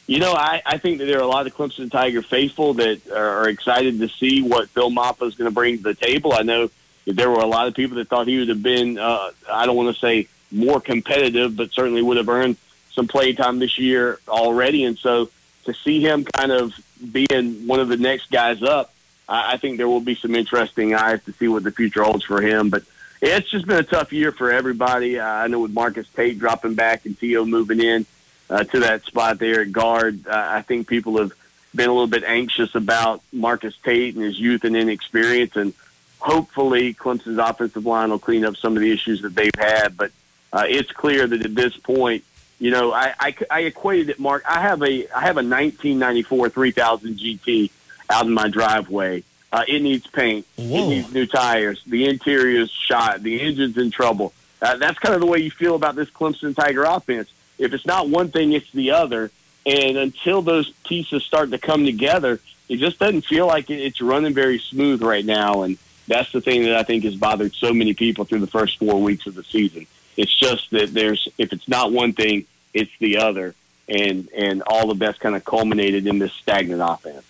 [0.06, 3.10] you know, I, I think that there are a lot of Clemson Tiger faithful that
[3.10, 6.32] are excited to see what Phil Mafah is going to bring to the table.
[6.32, 6.70] I know
[7.06, 9.66] that there were a lot of people that thought he would have been, uh, I
[9.66, 12.56] don't want to say more competitive, but certainly would have earned
[12.92, 14.84] some play time this year already.
[14.84, 15.28] And so
[15.64, 16.72] to see him kind of
[17.12, 18.92] being one of the next guys up,
[19.28, 22.24] I, I think there will be some interesting eyes to see what the future holds
[22.24, 22.70] for him.
[22.70, 22.84] But
[23.20, 25.18] it's just been a tough year for everybody.
[25.18, 28.06] Uh, I know with Marcus Tate dropping back and Tchio moving in
[28.50, 31.32] uh, to that spot there at guard, uh, I think people have
[31.74, 35.56] been a little bit anxious about Marcus Tate and his youth and inexperience.
[35.56, 35.74] And
[36.18, 39.96] hopefully Clemson's offensive line will clean up some of the issues that they've had.
[39.96, 40.12] But
[40.52, 42.24] uh, it's clear that at this point,
[42.58, 44.44] you know, I, I, I equated it, Mark.
[44.48, 47.70] I have a I have a 1994 3000 GT
[48.08, 49.24] out in my driveway.
[49.52, 50.46] Uh, it needs paint.
[50.56, 50.64] Whoa.
[50.64, 51.82] It needs new tires.
[51.86, 53.22] The interior is shot.
[53.22, 54.32] The engine's in trouble.
[54.60, 57.30] Uh, that's kind of the way you feel about this Clemson Tiger offense.
[57.58, 59.30] If it's not one thing, it's the other.
[59.64, 64.34] And until those pieces start to come together, it just doesn't feel like it's running
[64.34, 65.62] very smooth right now.
[65.62, 68.78] And that's the thing that I think has bothered so many people through the first
[68.78, 69.86] four weeks of the season.
[70.16, 73.54] It's just that there's if it's not one thing, it's the other,
[73.88, 77.24] and and all the best kind of culminated in this stagnant offense.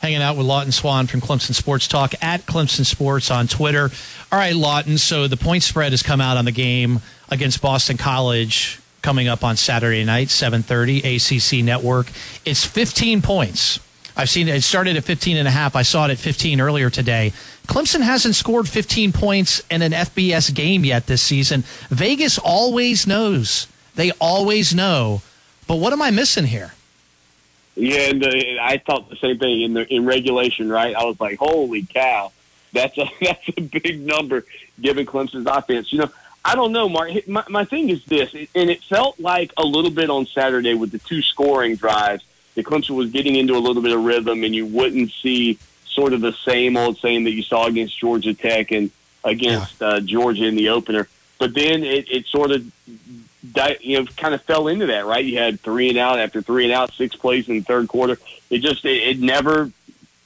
[0.00, 3.90] Hanging out with Lawton Swann from Clemson Sports Talk at Clemson Sports on Twitter.
[4.30, 4.98] All right, Lawton.
[4.98, 7.00] So the point spread has come out on the game
[7.30, 12.08] against Boston College coming up on Saturday night, 7:30 ACC Network.
[12.44, 13.78] It's 15 points.
[14.16, 14.56] I've seen it.
[14.56, 15.74] It started at 15 and a half.
[15.74, 17.32] I saw it at 15 earlier today.
[17.66, 21.64] Clemson hasn't scored 15 points in an FBS game yet this season.
[21.88, 23.66] Vegas always knows.
[23.94, 25.22] They always know.
[25.66, 26.74] But what am I missing here?
[27.76, 30.68] Yeah, and uh, I thought the same thing in the in regulation.
[30.68, 32.30] Right, I was like, "Holy cow,
[32.72, 34.44] that's a that's a big number
[34.80, 36.10] given Clemson's offense." You know,
[36.44, 37.26] I don't know, Mark.
[37.26, 40.92] My, my thing is this, and it felt like a little bit on Saturday with
[40.92, 42.22] the two scoring drives
[42.54, 45.58] that Clemson was getting into a little bit of rhythm, and you wouldn't see
[45.94, 48.90] sort of the same old same that you saw against Georgia Tech and
[49.22, 51.08] against uh, Georgia in the opener.
[51.38, 52.70] But then it, it sort of
[53.52, 55.24] di- you know kind of fell into that, right?
[55.24, 58.18] You had three and out after three and out, six plays in the third quarter.
[58.50, 59.70] It just it, it never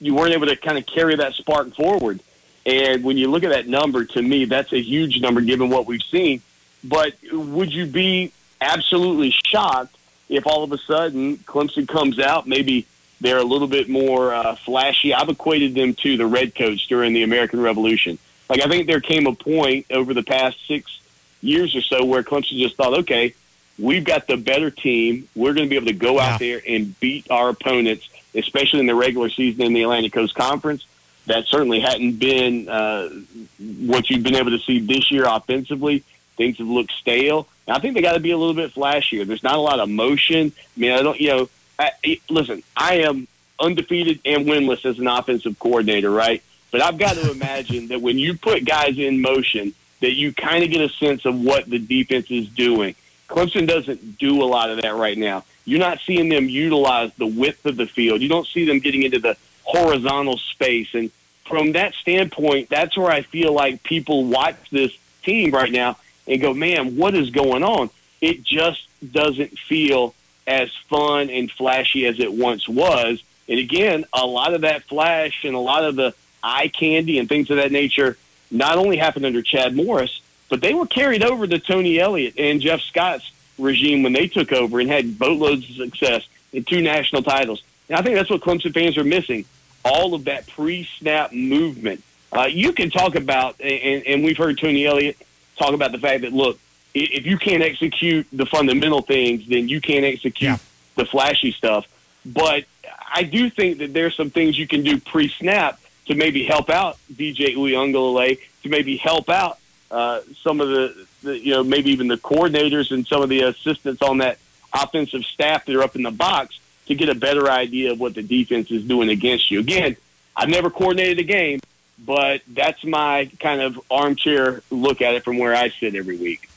[0.00, 2.20] you weren't able to kind of carry that spark forward.
[2.66, 5.86] And when you look at that number, to me, that's a huge number given what
[5.86, 6.42] we've seen.
[6.84, 9.96] But would you be absolutely shocked
[10.28, 12.86] if all of a sudden Clemson comes out, maybe
[13.20, 15.12] they're a little bit more uh, flashy?
[15.14, 18.18] I've equated them to the Red Coats during the American Revolution.
[18.48, 21.00] Like, I think there came a point over the past six
[21.40, 23.34] years or so where Clemson just thought, okay,
[23.78, 25.28] we've got the better team.
[25.34, 28.86] We're going to be able to go out there and beat our opponents, especially in
[28.86, 30.86] the regular season in the Atlantic Coast Conference.
[31.26, 33.10] That certainly hadn't been uh,
[33.58, 36.02] what you've been able to see this year offensively.
[36.36, 37.46] Things have looked stale.
[37.66, 39.26] And I think they got to be a little bit flashier.
[39.26, 40.52] There's not a lot of motion.
[40.56, 43.28] I mean, I don't, you know, I, listen, I am
[43.60, 46.42] undefeated and winless as an offensive coordinator, right?
[46.70, 50.62] But I've got to imagine that when you put guys in motion, that you kind
[50.64, 52.94] of get a sense of what the defense is doing.
[53.28, 55.44] Clemson doesn't do a lot of that right now.
[55.64, 58.22] You're not seeing them utilize the width of the field.
[58.22, 60.94] You don't see them getting into the horizontal space.
[60.94, 61.10] And
[61.46, 66.40] from that standpoint, that's where I feel like people watch this team right now and
[66.40, 67.90] go, man, what is going on?
[68.20, 70.14] It just doesn't feel
[70.48, 73.22] as fun and flashy as it once was.
[73.48, 77.28] And again, a lot of that flash and a lot of the eye candy and
[77.28, 78.16] things of that nature
[78.50, 82.60] not only happened under Chad Morris, but they were carried over to Tony Elliott and
[82.60, 87.22] Jeff Scott's regime when they took over and had boatloads of success in two national
[87.22, 87.62] titles.
[87.88, 89.44] And I think that's what Clemson fans are missing
[89.84, 92.02] all of that pre-snap movement.
[92.32, 95.16] Uh, you can talk about, and, and we've heard Tony Elliott
[95.58, 96.58] talk about the fact that, look,
[97.00, 100.58] if you can't execute the fundamental things, then you can't execute yeah.
[100.96, 101.86] the flashy stuff.
[102.24, 102.64] But
[103.12, 106.98] I do think that there's some things you can do pre-snap to maybe help out
[107.12, 109.58] DJ Uiagalelei, to maybe help out
[109.90, 113.42] uh, some of the, the, you know, maybe even the coordinators and some of the
[113.42, 114.38] assistants on that
[114.74, 118.14] offensive staff that are up in the box to get a better idea of what
[118.14, 119.60] the defense is doing against you.
[119.60, 119.96] Again,
[120.36, 121.60] I've never coordinated a game,
[121.98, 126.48] but that's my kind of armchair look at it from where I sit every week.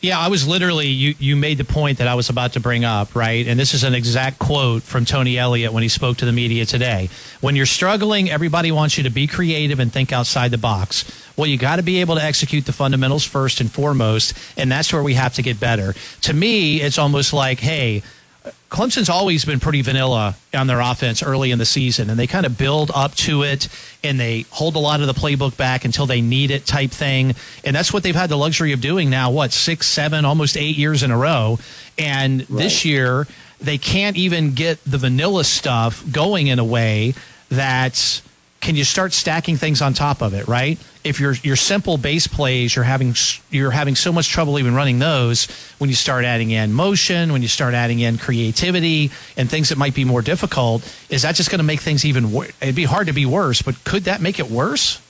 [0.00, 1.16] Yeah, I was literally you.
[1.18, 3.44] You made the point that I was about to bring up, right?
[3.48, 6.64] And this is an exact quote from Tony Elliott when he spoke to the media
[6.64, 7.10] today.
[7.40, 11.04] When you're struggling, everybody wants you to be creative and think outside the box.
[11.36, 14.92] Well, you got to be able to execute the fundamentals first and foremost, and that's
[14.92, 15.94] where we have to get better.
[16.22, 18.04] To me, it's almost like, hey,
[18.70, 22.44] Clemson's always been pretty vanilla on their offense early in the season, and they kind
[22.44, 23.68] of build up to it
[24.04, 27.34] and they hold a lot of the playbook back until they need it type thing.
[27.64, 30.76] And that's what they've had the luxury of doing now, what, six, seven, almost eight
[30.76, 31.58] years in a row.
[31.98, 32.58] And right.
[32.58, 33.26] this year,
[33.60, 37.14] they can't even get the vanilla stuff going in a way
[37.48, 38.22] that's
[38.60, 40.78] can you start stacking things on top of it, right?
[41.04, 43.14] If your your simple base plays, you're having
[43.50, 45.46] you're having so much trouble even running those.
[45.78, 49.78] When you start adding in motion, when you start adding in creativity and things that
[49.78, 52.32] might be more difficult, is that just going to make things even?
[52.32, 52.52] worse?
[52.60, 55.00] It'd be hard to be worse, but could that make it worse?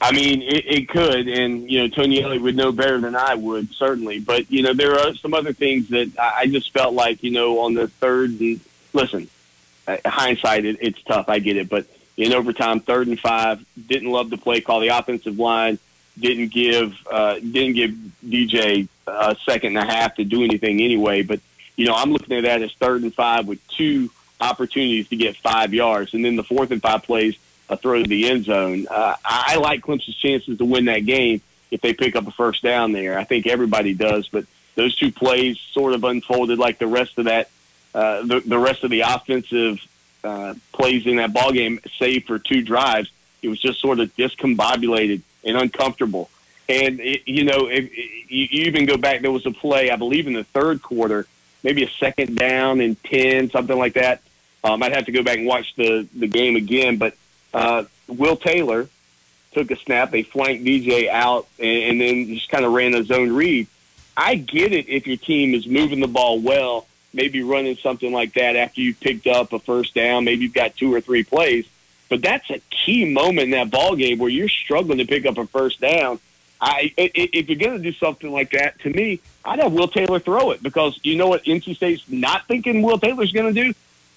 [0.00, 3.34] I mean, it, it could, and you know, Tony Elliott would know better than I
[3.34, 4.20] would certainly.
[4.20, 7.60] But you know, there are some other things that I just felt like you know
[7.60, 8.40] on the third.
[8.40, 8.60] And,
[8.92, 9.28] listen,
[9.86, 11.28] uh, hindsight, it, it's tough.
[11.28, 13.64] I get it, but in overtime, third and five.
[13.86, 14.80] Didn't love the play call.
[14.80, 15.78] The offensive line
[16.18, 21.22] didn't give uh, didn't give DJ a second and a half to do anything anyway.
[21.22, 21.40] But
[21.76, 25.36] you know, I'm looking at that as third and five with two opportunities to get
[25.36, 27.36] five yards, and then the fourth and five plays
[27.68, 28.86] a throw to the end zone.
[28.90, 32.62] Uh, I like Clemson's chances to win that game if they pick up a first
[32.62, 33.18] down there.
[33.18, 37.24] I think everybody does, but those two plays sort of unfolded like the rest of
[37.24, 37.50] that.
[37.94, 39.78] Uh, the, the rest of the offensive
[40.24, 43.10] uh, plays in that ball game, save for two drives.
[43.42, 46.30] It was just sort of discombobulated and uncomfortable.
[46.68, 49.96] And it, you know, if, if you even go back, there was a play I
[49.96, 51.26] believe in the third quarter,
[51.62, 54.22] maybe a second down and ten, something like that.
[54.64, 57.14] Um, I'd have to go back and watch the the game again, but
[57.52, 58.88] uh, Will Taylor
[59.52, 60.10] took a snap.
[60.10, 63.66] They flanked DJ out and, and then just kind of ran a zone read.
[64.16, 68.34] I get it if your team is moving the ball well maybe running something like
[68.34, 70.24] that after you've picked up a first down.
[70.24, 71.66] Maybe you've got two or three plays,
[72.08, 75.38] but that's a key moment in that ball game where you're struggling to pick up
[75.38, 76.18] a first down.
[76.60, 80.18] I, if you're going to do something like that, to me, I'd have Will Taylor
[80.18, 83.74] throw it because you know what NC State's not thinking Will Taylor's going to do?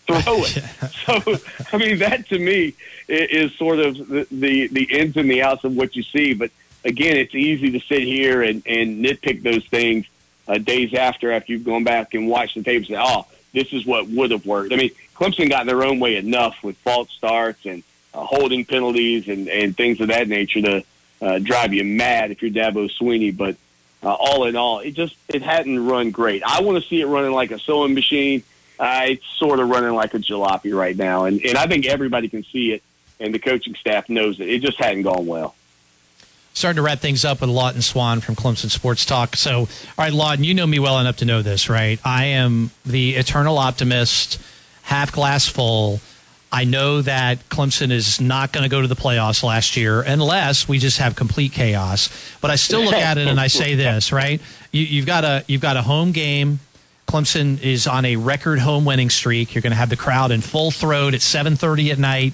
[0.07, 0.63] throw it.
[1.05, 2.73] so, I mean, that to me
[3.07, 6.33] is, sort of the, the, the ins and the outs of what you see.
[6.33, 6.51] But
[6.83, 10.05] again, it's easy to sit here and, and nitpick those things
[10.47, 13.73] uh, days after, after you've gone back and watched the tape and say, oh, this
[13.73, 14.73] is what would have worked.
[14.73, 17.83] I mean, Clemson got their own way enough with false starts and
[18.13, 20.83] uh, holding penalties and, and things of that nature to
[21.21, 23.35] uh, drive you mad if you're Dabo Swinney.
[23.35, 23.55] But
[24.03, 26.43] uh, all in all, it just it hadn't run great.
[26.43, 28.43] I want to see it running like a sewing machine.
[28.79, 32.29] Uh, it's sort of running like a jalopy right now, and and I think everybody
[32.29, 32.83] can see it,
[33.19, 34.47] and the coaching staff knows it.
[34.47, 35.55] It just hadn't gone well.
[36.57, 39.35] Starting to wrap things up with Lawton Swann from Clemson Sports Talk.
[39.35, 41.99] So, all right, Lawton, you know me well enough to know this, right?
[42.03, 44.41] I am the eternal optimist,
[44.81, 45.99] half glass full.
[46.51, 50.67] I know that Clemson is not going to go to the playoffs last year unless
[50.67, 52.09] we just have complete chaos.
[52.41, 54.41] But I still look at it and I say this, right?
[54.71, 56.59] You, have got a you've got a home game.
[57.07, 59.53] Clemson is on a record home winning streak.
[59.53, 62.33] You're going to have the crowd in full throat at 7:30 at night.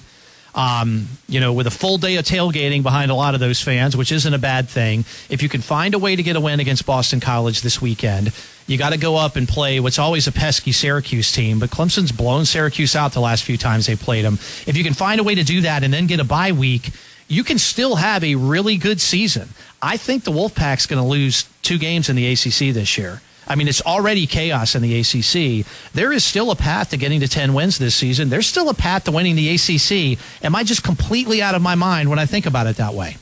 [0.54, 3.96] Um, you know, with a full day of tailgating behind a lot of those fans,
[3.96, 5.00] which isn't a bad thing.
[5.28, 8.32] If you can find a way to get a win against Boston College this weekend,
[8.68, 12.12] you got to go up and play what's always a pesky Syracuse team, but Clemson's
[12.12, 14.34] blown Syracuse out the last few times they played them.
[14.66, 16.90] If you can find a way to do that and then get a bye week,
[17.26, 19.48] you can still have a really good season.
[19.82, 23.20] I think the Wolfpack's going to lose two games in the ACC this year.
[23.46, 25.66] I mean, it's already chaos in the ACC.
[25.92, 28.28] There is still a path to getting to 10 wins this season.
[28.28, 30.18] There's still a path to winning the ACC.
[30.44, 33.16] Am I just completely out of my mind when I think about it that way?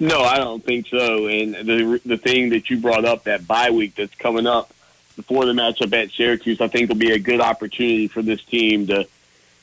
[0.00, 1.26] No, I don't think so.
[1.26, 4.72] And the the thing that you brought up, that bye week that's coming up
[5.14, 8.86] before the matchup at Syracuse, I think will be a good opportunity for this team
[8.86, 9.06] to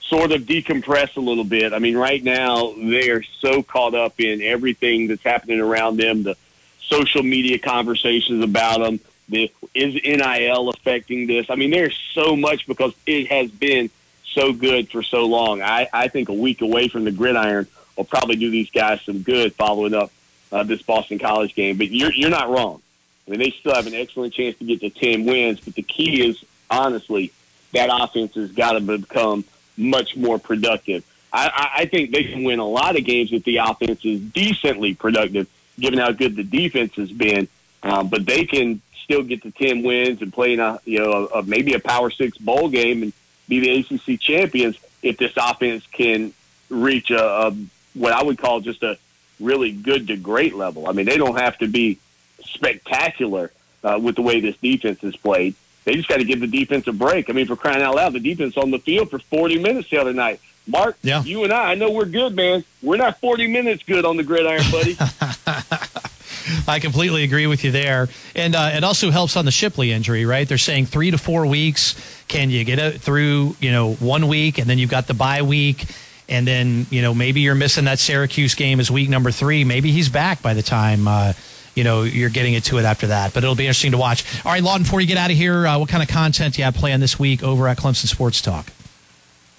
[0.01, 1.74] sort of decompress a little bit.
[1.74, 6.22] I mean, right now they are so caught up in everything that's happening around them,
[6.24, 6.38] the
[6.82, 8.99] social media conversations about them,
[9.30, 11.49] is NIL affecting this?
[11.49, 13.89] I mean, there's so much because it has been
[14.23, 15.61] so good for so long.
[15.61, 19.19] I, I think a week away from the gridiron will probably do these guys some
[19.19, 20.11] good following up
[20.51, 21.78] uh, this Boston College game.
[21.78, 22.82] But you're, you're not wrong.
[23.28, 25.82] I mean, they still have an excellent chance to get to 10 wins, but the
[25.82, 27.34] key is, honestly,
[27.73, 29.43] that offense has got to become
[29.75, 31.03] much more productive.
[31.34, 34.95] I, I think they can win a lot of games if the offense is decently
[34.95, 35.47] productive,
[35.78, 37.47] given how good the defense has been.
[37.84, 41.30] Um, but they can still get to ten wins and play in a you know
[41.34, 43.14] a, a, maybe a Power Six bowl game and
[43.47, 46.34] be the ACC champions if this offense can
[46.70, 47.55] reach a, a
[47.93, 48.97] what I would call just a
[49.39, 50.89] really good to great level.
[50.89, 51.99] I mean, they don't have to be
[52.43, 53.51] spectacular
[53.82, 55.55] uh, with the way this defense is played.
[55.86, 57.30] They just got to give the defense a break.
[57.30, 59.99] I mean, for crying out loud, the defense on the field for 40 minutes the
[59.99, 60.41] other night.
[60.68, 61.24] Mark, yeah.
[61.24, 62.63] you and I, I know we're good, man.
[62.84, 64.97] We're not 40 minutes good on the gridiron, buddy.
[66.68, 68.07] I completely agree with you there.
[68.36, 70.47] And uh, it also helps on the Shipley injury, right?
[70.47, 71.95] They're saying three to four weeks.
[72.28, 75.41] Can you get it through, you know, one week and then you've got the bye
[75.41, 75.86] week?
[76.30, 79.63] And then, you know, maybe you're missing that Syracuse game as week number three.
[79.63, 81.34] Maybe he's back by the time, uh,
[81.74, 83.34] you know, you're getting it to it after that.
[83.34, 84.26] But it'll be interesting to watch.
[84.45, 86.61] All right, Lawton, before you get out of here, uh, what kind of content do
[86.61, 88.65] you have planned this week over at Clemson Sports Talk?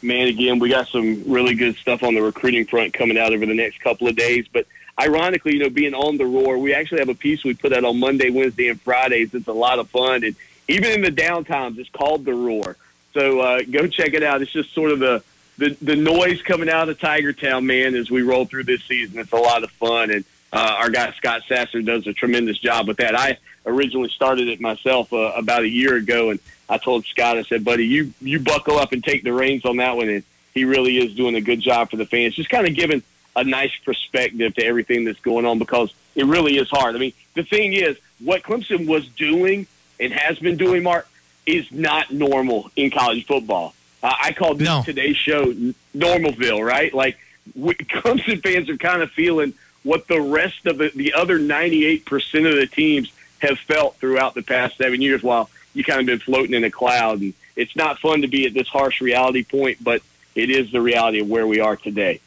[0.01, 3.45] Man, again, we got some really good stuff on the recruiting front coming out over
[3.45, 4.47] the next couple of days.
[4.53, 4.67] But
[4.99, 7.85] ironically, you know, being on the roar, we actually have a piece we put out
[7.85, 9.35] on Monday, Wednesday, and Fridays.
[9.35, 10.37] It's a lot of fun, and
[10.69, 12.77] even in the downtimes, it's called the roar.
[13.15, 14.43] So uh, go check it out.
[14.43, 15.23] It's just sort of the,
[15.57, 19.19] the the noise coming out of Tiger Town, man, as we roll through this season.
[19.19, 22.89] It's a lot of fun, and uh, our guy Scott Sasser does a tremendous job
[22.89, 23.15] with that.
[23.15, 27.43] I originally started it myself uh, about a year ago, and I told Scott, I
[27.43, 30.25] said, "Buddy, you you buckle up and take the reins on that one." And
[30.55, 33.03] he really is doing a good job for the fans, just kind of giving
[33.37, 36.97] a nice perspective to everything that's going on because it really is hard.
[36.97, 39.67] I mean, the thing is, what Clemson was doing
[40.01, 41.09] and has been doing, Mark,
[41.47, 43.75] is not normal in college football.
[44.03, 44.83] Uh, I called this no.
[44.85, 45.53] today's show
[45.95, 46.93] Normalville, right?
[46.93, 47.19] Like
[47.55, 49.55] we, Clemson fans are kind of feeling
[49.89, 52.05] what the rest of the, the other 98%
[52.47, 56.19] of the teams have felt throughout the past seven years while you kind of been
[56.19, 57.23] floating in a cloud.
[57.23, 60.03] And it's not fun to be at this harsh reality point, but
[60.35, 62.21] it is the reality of where we are today.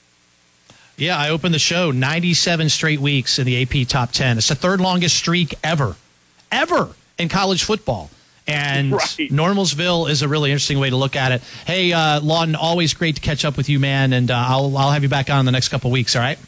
[0.98, 4.40] Yeah, I opened the show 97 straight weeks in the AP top 10.
[4.40, 5.98] It's the third longest streak ever,
[6.52, 6.90] ever
[7.20, 8.10] in college football.
[8.48, 9.30] And right.
[9.30, 11.44] Normalsville is a really interesting way to look at it.
[11.68, 14.14] Hey, uh, Lawton, always great to catch up with you, man.
[14.14, 16.40] And uh, I'll, I'll have you back on the next couple weeks, all right?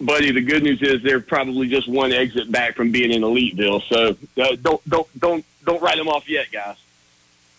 [0.00, 3.82] Buddy, the good news is they're probably just one exit back from being in Eliteville.
[3.88, 6.76] So uh, don't, don't, don't, don't write them off yet, guys.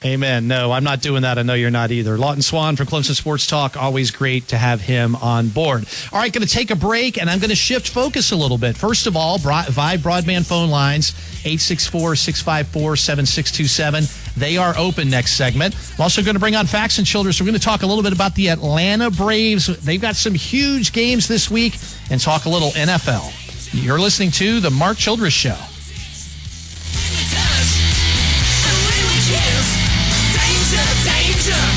[0.06, 0.48] Amen.
[0.48, 1.40] No, I'm not doing that.
[1.40, 2.20] I know you're not either.
[2.20, 3.76] Lawton Swann from Clemson Sports Talk.
[3.76, 5.88] Always great to have him on board.
[6.14, 8.60] All right, going to take a break and I'm going to shift focus a little
[8.60, 8.78] bit.
[8.78, 14.04] First of all, Vibe broadband phone lines 864 654 7627.
[14.40, 15.76] They are open next segment.
[15.96, 17.38] I'm also going to bring on Faxon Childress.
[17.38, 19.66] So we're going to talk a little bit about the Atlanta Braves.
[19.84, 21.74] They've got some huge games this week
[22.10, 23.34] and talk a little NFL.
[23.74, 25.58] You're listening to The Mark Childress Show.
[31.18, 31.77] These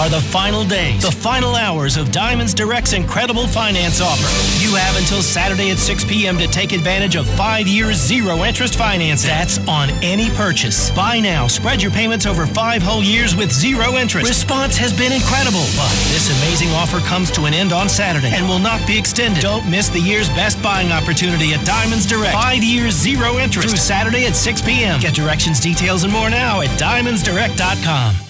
[0.00, 4.24] are the final days, the final hours of Diamonds Direct's incredible finance offer.
[4.64, 6.38] You have until Saturday at 6 p.m.
[6.38, 9.22] to take advantage of five years zero interest finance.
[9.22, 10.90] That's on any purchase.
[10.92, 11.48] Buy now.
[11.48, 14.26] Spread your payments over five whole years with zero interest.
[14.26, 18.48] Response has been incredible, but this amazing offer comes to an end on Saturday and
[18.48, 19.42] will not be extended.
[19.42, 22.32] Don't miss the year's best buying opportunity at Diamonds Direct.
[22.32, 24.98] Five years zero interest through Saturday at 6 p.m.
[24.98, 28.29] Get directions, details, and more now at diamondsdirect.com.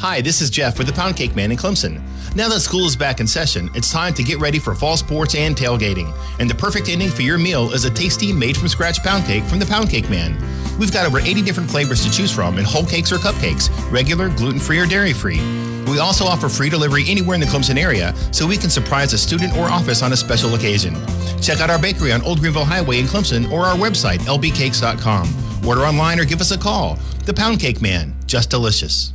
[0.00, 2.02] Hi, this is Jeff with the Pound Cake Man in Clemson.
[2.34, 5.36] Now that school is back in session, it's time to get ready for fall sports
[5.36, 6.12] and tailgating.
[6.40, 9.44] And the perfect ending for your meal is a tasty, made from scratch pound cake
[9.44, 10.36] from the Pound Cake Man.
[10.76, 14.28] We've got over 80 different flavors to choose from in whole cakes or cupcakes, regular,
[14.30, 15.38] gluten free, or dairy free.
[15.86, 19.18] We also offer free delivery anywhere in the Clemson area so we can surprise a
[19.18, 20.96] student or office on a special occasion.
[21.40, 25.64] Check out our bakery on Old Greenville Highway in Clemson or our website, lbcakes.com.
[25.64, 26.98] Order online or give us a call.
[27.24, 29.12] The Pound Cake Man, just delicious.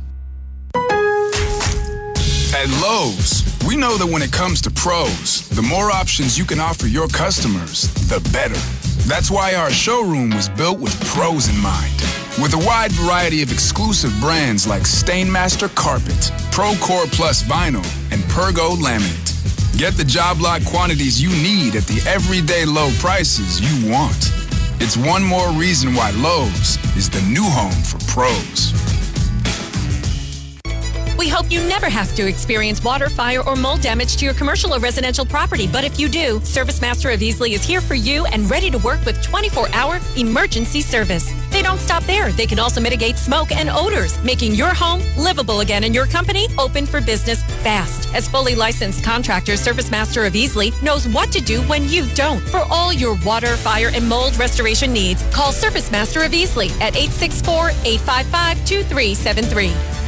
[2.58, 6.58] At Lowe's, we know that when it comes to pros, the more options you can
[6.58, 8.58] offer your customers, the better.
[9.06, 11.94] That's why our showroom was built with pros in mind.
[12.42, 18.74] With a wide variety of exclusive brands like Stainmaster Carpet, Procore Plus Vinyl, and Pergo
[18.74, 19.78] Laminate.
[19.78, 24.32] Get the job lot quantities you need at the everyday low prices you want.
[24.82, 28.74] It's one more reason why Lowe's is the new home for pros.
[31.18, 34.72] We hope you never have to experience water, fire, or mold damage to your commercial
[34.72, 35.66] or residential property.
[35.66, 38.78] But if you do, Service Master of Easley is here for you and ready to
[38.78, 41.32] work with 24 hour emergency service.
[41.50, 42.30] They don't stop there.
[42.30, 46.46] They can also mitigate smoke and odors, making your home livable again and your company
[46.56, 48.14] open for business fast.
[48.14, 52.40] As fully licensed contractor, Service Master of Easley knows what to do when you don't.
[52.48, 56.94] For all your water, fire, and mold restoration needs, call Service Master of Easley at
[56.94, 60.07] 864 855 2373.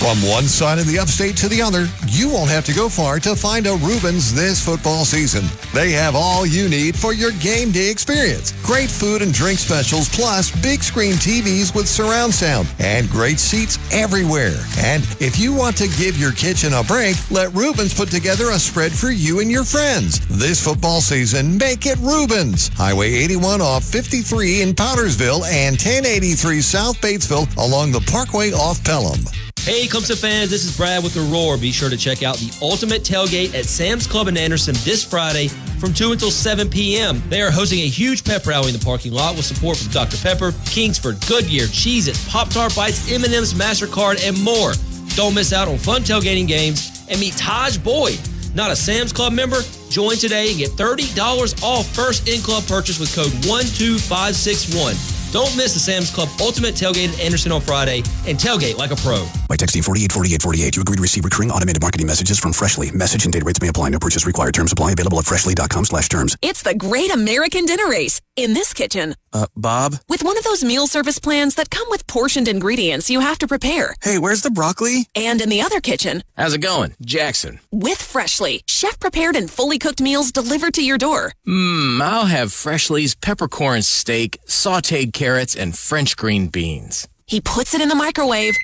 [0.00, 3.20] From one side of the upstate to the other, you won't have to go far
[3.20, 5.44] to find a Rubens this football season.
[5.74, 8.52] They have all you need for your game day experience.
[8.62, 13.78] Great food and drink specials, plus big screen TVs with surround sound and great seats
[13.92, 14.56] everywhere.
[14.78, 18.58] And if you want to give your kitchen a break, let Rubens put together a
[18.58, 20.26] spread for you and your friends.
[20.28, 22.68] This football season, make it Rubens.
[22.68, 29.20] Highway 81 off 53 in Powdersville and 1083 South Batesville along the Parkway off Pelham.
[29.64, 31.58] Hey, Clemson fans, this is Brad with The Roar.
[31.58, 35.48] Be sure to check out the Ultimate Tailgate at Sam's Club in Anderson this Friday
[35.78, 37.22] from 2 until 7 p.m.
[37.28, 40.16] They are hosting a huge pep rally in the parking lot with support from Dr.
[40.16, 44.72] Pepper, Kingsford, Goodyear, Cheez-It, Pop-Tart Bites, M&M's, MasterCard, and more.
[45.14, 48.18] Don't miss out on fun tailgating games and meet Tajh Boyd.
[48.54, 49.60] Not a Sam's Club member?
[49.90, 55.19] Join today and get $30 off first in-club purchase with code 12561.
[55.32, 58.96] Don't miss the Sam's Club Ultimate Tailgate at Anderson on Friday and tailgate like a
[58.96, 59.18] pro.
[59.48, 62.90] By texting 484848, you agree to receive recurring automated marketing messages from Freshly.
[62.90, 63.90] Message and data rates may apply.
[63.90, 64.54] No purchase required.
[64.54, 64.92] Terms apply.
[64.92, 66.36] Available at freshly.com slash terms.
[66.42, 69.14] It's the Great American Dinner Race in this kitchen.
[69.32, 69.94] Uh, Bob?
[70.08, 73.46] With one of those meal service plans that come with portioned ingredients you have to
[73.46, 73.94] prepare.
[74.02, 75.06] Hey, where's the broccoli?
[75.14, 76.24] And in the other kitchen.
[76.36, 76.94] How's it going?
[77.02, 77.60] Jackson.
[77.70, 81.32] With Freshly, chef prepared and fully cooked meals delivered to your door.
[81.46, 87.06] Mmm, I'll have Freshly's peppercorn steak, sauteed carrots, and French green beans.
[87.26, 88.56] He puts it in the microwave.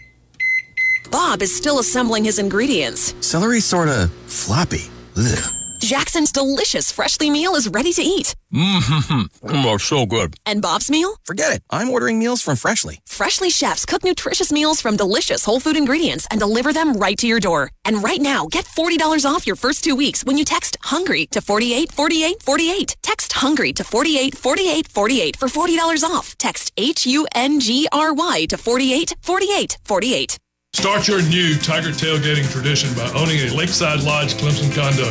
[1.11, 3.15] Bob is still assembling his ingredients.
[3.21, 4.85] Celery sorta floppy.
[5.19, 5.56] Ugh.
[5.87, 8.35] Jackson's delicious freshly meal is ready to eat.
[8.53, 10.35] Mmm, oh, so good.
[10.45, 11.15] And Bob's meal?
[11.23, 11.63] Forget it.
[11.71, 12.99] I'm ordering meals from Freshly.
[13.07, 17.29] Freshly chefs cook nutritious meals from delicious whole food ingredients and deliver them right to
[17.29, 17.71] your door.
[17.85, 21.41] And right now, get $40 off your first two weeks when you text HUNGRY to
[21.41, 22.97] 48 48 48.
[23.03, 26.37] Text HUNGRY to 48 48 48 for $40 off.
[26.37, 30.39] Text H U N G R Y to 48 48 48.
[30.77, 35.09] Start your new Tiger tailgating tradition by owning a Lakeside Lodge Clemson condo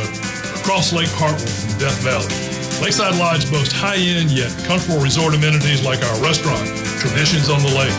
[0.62, 2.30] across Lake Hartwell from Death Valley.
[2.78, 6.62] Lakeside Lodge boasts high-end yet comfortable resort amenities like our restaurant,
[7.02, 7.90] Traditions on the Lake,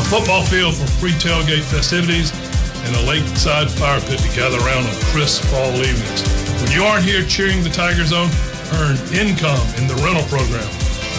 [0.00, 2.32] a football field for free tailgate festivities,
[2.88, 6.24] and a lakeside fire pit to gather around on crisp fall evenings.
[6.64, 8.32] When you aren't here cheering the Tigers on,
[8.80, 10.64] earn income in the rental program.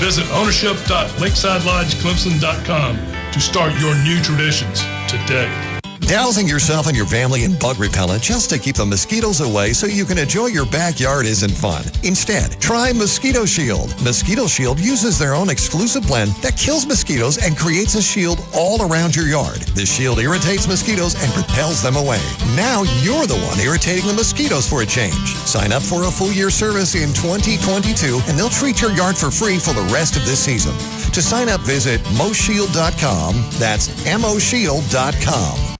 [0.01, 5.70] Visit ownership.lakesidelodgeclemson.com to start your new traditions today.
[6.11, 9.87] Dousing yourself and your family in bug repellent just to keep the mosquitoes away so
[9.87, 11.85] you can enjoy your backyard isn't fun.
[12.03, 13.95] Instead, try Mosquito Shield.
[14.03, 18.81] Mosquito Shield uses their own exclusive blend that kills mosquitoes and creates a shield all
[18.81, 19.59] around your yard.
[19.71, 22.19] The shield irritates mosquitoes and repels them away.
[22.57, 25.35] Now you're the one irritating the mosquitoes for a change.
[25.47, 29.31] Sign up for a full year service in 2022 and they'll treat your yard for
[29.31, 30.75] free for the rest of this season.
[31.13, 33.47] To sign up, visit moshield.com.
[33.59, 35.70] That's moshield.com.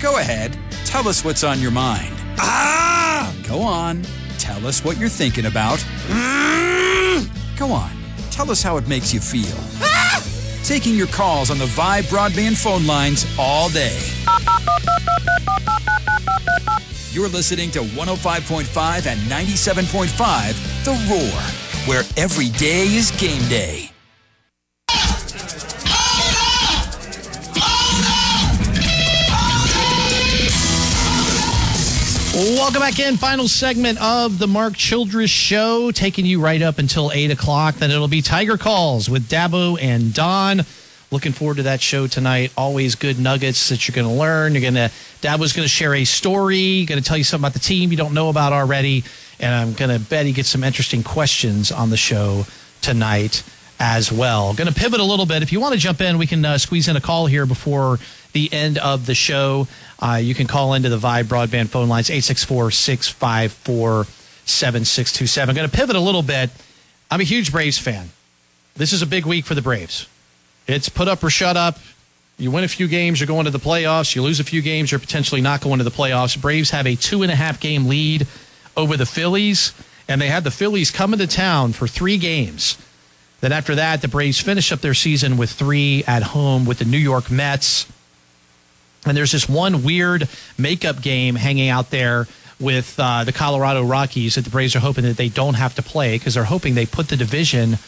[0.00, 0.56] Go ahead.
[0.84, 2.14] Tell us what's on your mind.
[2.38, 3.34] Ah!
[3.48, 4.04] Go on.
[4.38, 5.84] Tell us what you're thinking about.
[7.56, 7.90] Go on.
[8.30, 9.56] Tell us how it makes you feel.
[10.62, 13.98] Taking your calls on the Vibe broadband phone lines all day.
[17.10, 21.40] You're listening to 105.5 and 97.5 The Roar,
[21.88, 23.90] where every day is game day.
[32.38, 33.16] Welcome back in.
[33.16, 37.74] Final segment of the Mark Childress Show, taking you right up until 8 o'clock.
[37.74, 40.60] Then it'll be Tiger Calls with Dabo and Don.
[41.10, 42.52] Looking forward to that show tonight.
[42.56, 44.52] Always good nuggets that you're going to learn.
[44.52, 44.88] You're going to,
[45.20, 47.96] Dabo's going to share a story, going to tell you something about the team you
[47.96, 49.02] don't know about already.
[49.40, 52.46] And I'm going to bet he gets some interesting questions on the show
[52.82, 53.42] tonight
[53.80, 54.54] as well.
[54.54, 55.42] Going to pivot a little bit.
[55.42, 57.98] If you want to jump in, we can uh, squeeze in a call here before
[58.32, 59.68] the end of the show.
[60.00, 64.04] Uh, you can call into the Vibe broadband phone lines 864 654
[64.44, 65.54] 7627.
[65.54, 66.50] Going to pivot a little bit.
[67.10, 68.10] I'm a huge Braves fan.
[68.74, 70.08] This is a big week for the Braves.
[70.66, 71.78] It's put up or shut up.
[72.36, 74.14] You win a few games, you're going to the playoffs.
[74.14, 76.40] You lose a few games, you're potentially not going to the playoffs.
[76.40, 78.28] Braves have a two and a half game lead
[78.76, 79.72] over the Phillies,
[80.06, 82.78] and they had the Phillies come into town for three games.
[83.40, 86.84] Then after that, the Braves finish up their season with three at home with the
[86.84, 87.86] New York Mets.
[89.06, 90.28] And there's this one weird
[90.58, 92.26] makeup game hanging out there
[92.58, 95.82] with uh, the Colorado Rockies that the Braves are hoping that they don't have to
[95.82, 97.78] play because they're hoping they put the division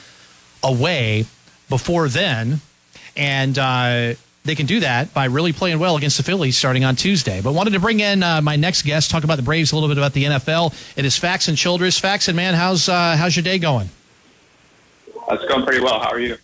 [0.63, 1.27] away
[1.69, 2.61] before then.
[3.17, 6.95] And uh, they can do that by really playing well against the Phillies starting on
[6.95, 7.41] Tuesday.
[7.43, 9.89] But wanted to bring in uh, my next guest, talk about the Braves, a little
[9.89, 10.73] bit about the NFL.
[10.97, 11.99] It is Faxon Childress.
[11.99, 13.91] Faxon, man, how's, uh, how's your day going?
[15.33, 16.01] It's going pretty well.
[16.01, 16.37] How are you?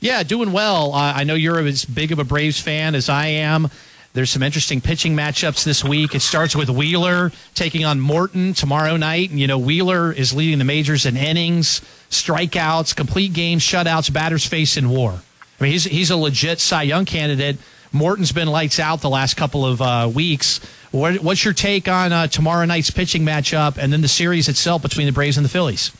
[0.00, 0.92] Yeah, doing well.
[0.92, 3.70] Uh, I know you're as big of a Braves fan as I am.
[4.12, 6.14] There's some interesting pitching matchups this week.
[6.14, 9.30] It starts with Wheeler taking on Morton tomorrow night.
[9.30, 14.46] And, you know, Wheeler is leading the majors in innings, strikeouts, complete games, shutouts, batters
[14.46, 15.20] faced in war.
[15.58, 17.56] I mean, he's, he's a legit Cy Young candidate.
[17.90, 20.60] Morton's been lights out the last couple of uh, weeks.
[20.92, 24.82] What, what's your take on uh, tomorrow night's pitching matchup and then the series itself
[24.82, 25.90] between the Braves and the Phillies?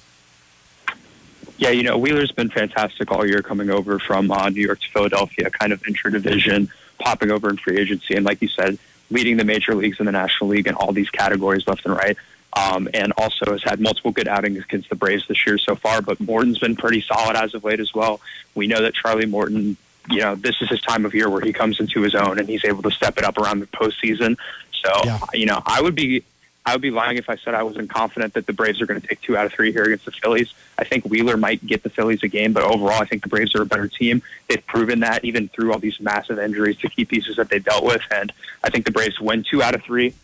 [1.65, 4.89] Yeah, you know, Wheeler's been fantastic all year coming over from uh, New York to
[4.91, 8.15] Philadelphia, kind of intra-division, popping over in free agency.
[8.17, 8.77] And like you said,
[9.09, 12.19] leading the major leagues in the National League in all these categories left and right.
[12.53, 16.03] Um, and also has had multiple good outings against the Braves this year so far.
[16.03, 18.21] But Morton's been pretty solid as of late as well.
[18.55, 19.79] We know that Charlie Morton,
[20.11, 22.47] you know, this is his time of year where he comes into his own and
[22.47, 24.37] he's able to step it up around the postseason.
[24.85, 25.19] So, yeah.
[25.33, 26.25] you know, I would be
[26.67, 29.01] I would be lying if I said I wasn't confident that the Braves are going
[29.01, 30.55] to take two out of three here against the Phillies.
[30.79, 33.55] I think Wheeler might get the Phillies a game, but overall, I think the Braves
[33.55, 34.23] are a better team.
[34.49, 37.85] They've proven that even through all these massive injuries to key pieces that they dealt
[37.85, 40.15] with, and I think the Braves win two out of three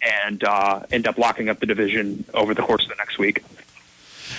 [0.00, 3.42] and uh, end up locking up the division over the course of the next week.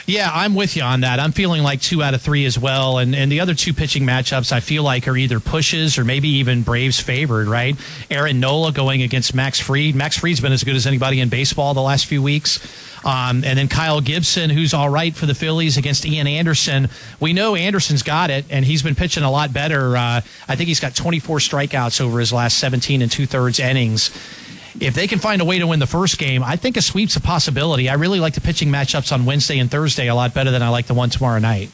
[0.05, 1.19] Yeah, I'm with you on that.
[1.19, 2.97] I'm feeling like two out of three as well.
[2.97, 6.29] And and the other two pitching matchups I feel like are either pushes or maybe
[6.29, 7.75] even Braves favored, right?
[8.09, 9.95] Aaron Nola going against Max Fried.
[9.95, 12.59] Max Fried's been as good as anybody in baseball the last few weeks.
[13.05, 16.89] Um, and then Kyle Gibson, who's all right for the Phillies against Ian Anderson.
[17.19, 19.95] We know Anderson's got it, and he's been pitching a lot better.
[19.95, 24.11] Uh, I think he's got 24 strikeouts over his last 17 and two thirds innings.
[24.79, 27.15] If they can find a way to win the first game, I think a sweep's
[27.15, 27.89] a possibility.
[27.89, 30.69] I really like the pitching matchups on Wednesday and Thursday a lot better than I
[30.69, 31.71] like the one tomorrow night.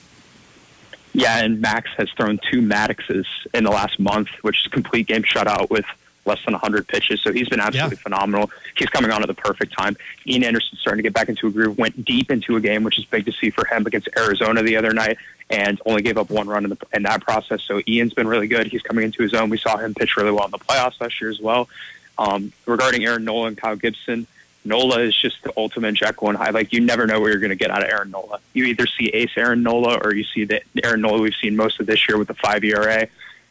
[1.14, 5.08] Yeah, and Max has thrown two Maddoxes in the last month, which is a complete
[5.08, 5.86] game shutout with
[6.26, 7.22] less than 100 pitches.
[7.22, 8.02] So he's been absolutely yeah.
[8.02, 8.52] phenomenal.
[8.78, 9.96] He's coming on at the perfect time.
[10.28, 12.98] Ian Anderson's starting to get back into a groove, went deep into a game, which
[12.98, 15.18] is big to see for him against Arizona the other night,
[15.50, 17.62] and only gave up one run in, the, in that process.
[17.62, 18.68] So Ian's been really good.
[18.68, 19.50] He's coming into his own.
[19.50, 21.70] We saw him pitch really well in the playoffs last year as well.
[22.18, 24.28] Um, regarding Aaron Nola and Kyle Gibson,
[24.64, 26.54] Nola is just the ultimate Jekyll and Hyde.
[26.54, 28.40] Like you never know what you're going to get out of Aaron Nola.
[28.54, 31.80] You either see ace Aaron Nola or you see the Aaron Nola we've seen most
[31.80, 33.08] of this year with the five ERA.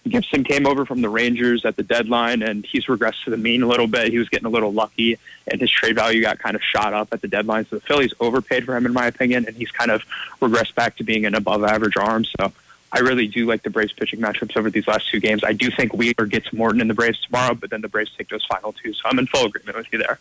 [0.07, 3.63] Gibson came over from the Rangers at the deadline, and he's regressed to the mean
[3.63, 4.11] a little bit.
[4.11, 5.19] He was getting a little lucky,
[5.51, 7.65] and his trade value got kind of shot up at the deadline.
[7.67, 10.03] So the Phillies overpaid for him, in my opinion, and he's kind of
[10.43, 12.27] regressed back to being an above-average arm.
[12.39, 12.53] So
[12.95, 15.43] I really do like the Braves pitching matchups over these last two games.
[15.43, 18.29] I do think Wheeler gets Morton in the Braves tomorrow, but then the Braves take
[18.29, 18.93] those final two.
[18.93, 20.21] So I'm in full agreement with you there.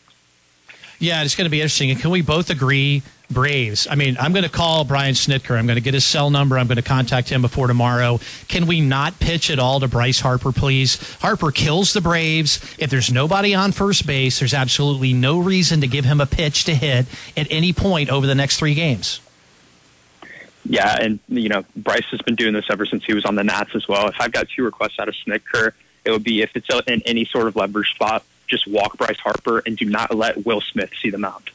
[0.97, 1.91] Yeah, it's going to be interesting.
[1.91, 3.87] And can we both agree, Braves?
[3.87, 5.55] I mean, I'm going to call Brian Snitker.
[5.55, 6.57] I'm going to get his cell number.
[6.57, 8.19] I'm going to contact him before tomorrow.
[8.47, 10.95] Can we not pitch at all to Bryce Harper, please?
[11.19, 12.59] Harper kills the Braves.
[12.79, 16.63] If there's nobody on first base, there's absolutely no reason to give him a pitch
[16.63, 17.05] to hit
[17.37, 19.19] at any point over the next three games.
[20.65, 23.43] Yeah, and you know Bryce has been doing this ever since he was on the
[23.43, 24.07] Nats as well.
[24.07, 25.73] If I've got two requests out of Snitker,
[26.05, 29.61] it would be if it's in any sort of leverage spot, just walk Bryce Harper
[29.65, 31.49] and do not let Will Smith see the mound.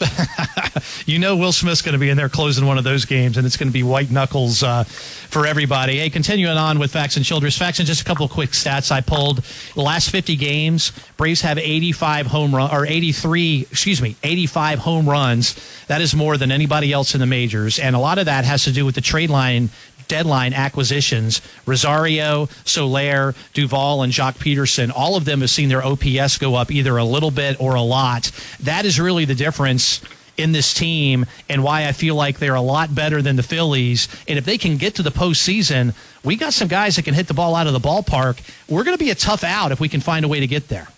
[1.06, 3.46] you know Will Smith's going to be in there closing one of those games, and
[3.46, 5.98] it's going to be white knuckles uh, for everybody.
[5.98, 7.58] Hey, continuing on with Faxon Childress.
[7.58, 9.38] Faxon just a couple of quick stats I pulled.
[9.74, 15.08] The last 50 games, Braves have 85 home run or 83, excuse me, 85 home
[15.08, 15.54] runs.
[15.88, 18.64] That is more than anybody else in the majors, and a lot of that has
[18.64, 19.70] to do with the trade line
[20.10, 26.36] deadline acquisitions, Rosario, Soler, Duvall, and Joc Pederson, all of them have seen their OPS
[26.36, 28.32] go up either a little bit or a lot.
[28.58, 30.02] That is really the difference
[30.36, 34.08] in this team and why I feel like they're a lot better than the Phillies.
[34.26, 35.94] And if they can get to the postseason,
[36.24, 38.40] we got some guys that can hit the ball out of the ballpark.
[38.68, 40.66] We're going to be a tough out if we can find a way to get
[40.66, 40.88] there.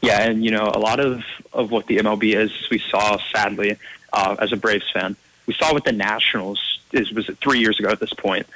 [0.00, 3.76] Yeah, and you know, a lot of, of what the MLB is, we saw sadly
[4.14, 5.16] uh, as a Braves fan.
[5.46, 8.46] We saw with the Nationals is was three years ago at this point.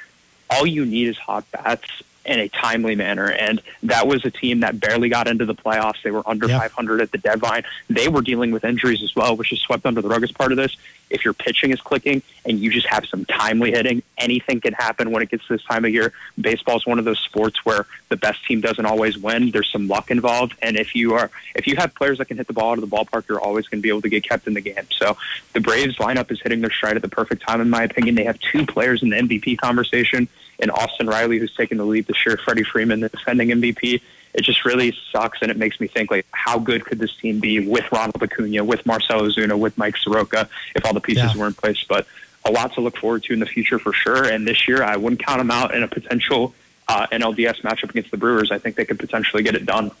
[0.49, 1.89] All you need is hot bats
[2.25, 3.31] in a timely manner.
[3.31, 6.01] And that was a team that barely got into the playoffs.
[6.03, 6.61] They were under yep.
[6.61, 7.63] 500 at the deadline.
[7.89, 10.51] They were dealing with injuries as well, which is swept under the rug as part
[10.51, 10.75] of this.
[11.09, 15.11] If your pitching is clicking and you just have some timely hitting, anything can happen
[15.11, 16.13] when it gets to this time of year.
[16.39, 19.51] Baseball is one of those sports where the best team doesn't always win.
[19.51, 22.47] There's some luck involved, and if you are if you have players that can hit
[22.47, 24.47] the ball out of the ballpark, you're always going to be able to get kept
[24.47, 24.87] in the game.
[24.89, 25.17] So
[25.53, 28.15] the Braves lineup is hitting their stride at the perfect time, in my opinion.
[28.15, 30.29] They have two players in the MVP conversation
[30.61, 34.01] and Austin Riley, who's taken the lead this year, Freddie Freeman, the defending MVP.
[34.33, 37.39] It just really sucks, and it makes me think like, how good could this team
[37.39, 41.37] be with Ronald Acuna, with Marcell Ozuna, with Mike Soroka, if all the pieces yeah.
[41.37, 41.83] were in place?
[41.87, 42.07] But
[42.45, 44.23] a lot to look forward to in the future for sure.
[44.23, 46.53] And this year, I wouldn't count them out in a potential
[46.87, 48.51] uh, NLDS matchup against the Brewers.
[48.51, 49.91] I think they could potentially get it done.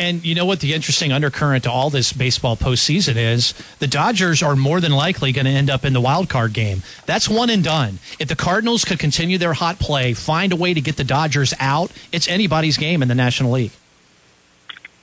[0.00, 3.52] And you know what the interesting undercurrent to all this baseball postseason is?
[3.80, 6.82] The Dodgers are more than likely going to end up in the wild card game.
[7.04, 7.98] That's one and done.
[8.18, 11.52] If the Cardinals could continue their hot play, find a way to get the Dodgers
[11.60, 13.72] out, it's anybody's game in the National League.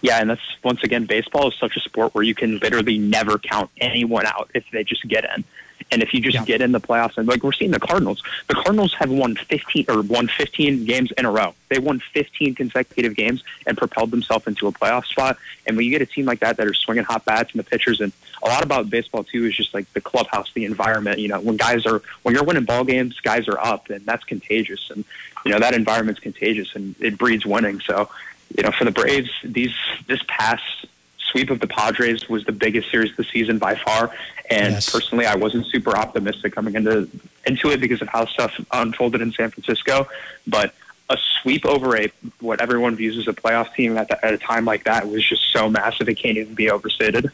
[0.02, 3.38] Yeah, and that's once again, baseball is such a sport where you can literally never
[3.38, 5.44] count anyone out if they just get in.
[5.92, 6.46] And if you just yeah.
[6.46, 9.86] get in the playoffs, and like we're seeing the Cardinals, the Cardinals have won 15
[9.88, 11.54] or won 15 games in a row.
[11.70, 15.38] They won 15 consecutive games and propelled themselves into a playoff spot.
[15.66, 17.64] And when you get a team like that that are swinging hot bats and the
[17.64, 18.12] pitchers, and
[18.44, 21.20] a lot about baseball too is just like the clubhouse, the environment.
[21.20, 24.24] You know, when guys are when you're winning ball games, guys are up, and that's
[24.24, 24.92] contagious.
[24.92, 25.06] And
[25.46, 27.80] you know that environment's contagious, and it breeds winning.
[27.80, 28.10] So
[28.56, 29.74] you know, for the Braves, these
[30.08, 30.86] this past
[31.32, 34.12] sweep of the Padres was the biggest series of the season by far.
[34.50, 34.92] And yes.
[34.92, 37.10] personally, I wasn't super optimistic coming into
[37.46, 40.08] into it because of how stuff unfolded in San Francisco.
[40.46, 40.74] But
[41.10, 44.38] a sweep over a what everyone views as a playoff team at, the, at a
[44.38, 47.32] time like that was just so massive it can't even be overstated.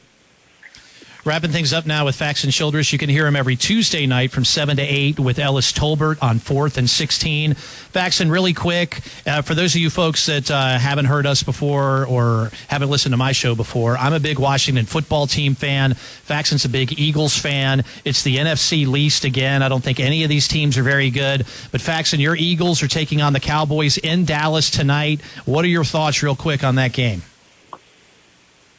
[1.26, 2.91] Wrapping things up now with Faxon Childress.
[2.91, 6.38] You can hear him every Tuesday night from 7 to 8 with Ellis Tolbert on
[6.38, 7.53] 4th and 16.
[7.53, 12.05] Faxon, really quick, uh, for those of you folks that uh, haven't heard us before
[12.07, 15.93] or haven't listened to my show before, I'm a big Washington football team fan.
[15.93, 17.86] Faxon's a big Eagles fan.
[18.03, 19.63] It's the NFC least again.
[19.63, 21.45] I don't think any of these teams are very good.
[21.71, 25.21] But Faxon, your Eagles are taking on the Cowboys in Dallas tonight.
[25.45, 27.21] What are your thoughts, real quick, on that game?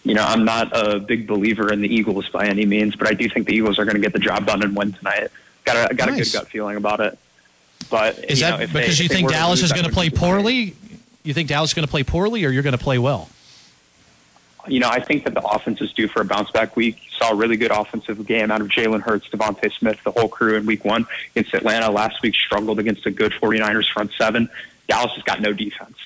[0.05, 3.15] You know, I'm not a big believer in the Eagles by any means, but I
[3.15, 5.29] do think the Eagles are going to get the job done and win tonight.
[5.65, 6.29] Got a got nice.
[6.29, 7.19] a good gut feeling about it.
[7.91, 10.77] But is you that know, because they, you think Dallas is going to play poorly?
[11.23, 13.29] You think Dallas is going to play poorly, or you're going to play well?
[14.67, 16.99] you know, I think that the offense is due for a bounce back week.
[17.19, 20.57] Saw a really good offensive game out of Jalen Hurts, DeVonta Smith, the whole crew
[20.57, 21.91] in week one against Atlanta.
[21.91, 24.49] Last week struggled against a good 49ers front seven.
[24.89, 25.97] Dallas has got no defense.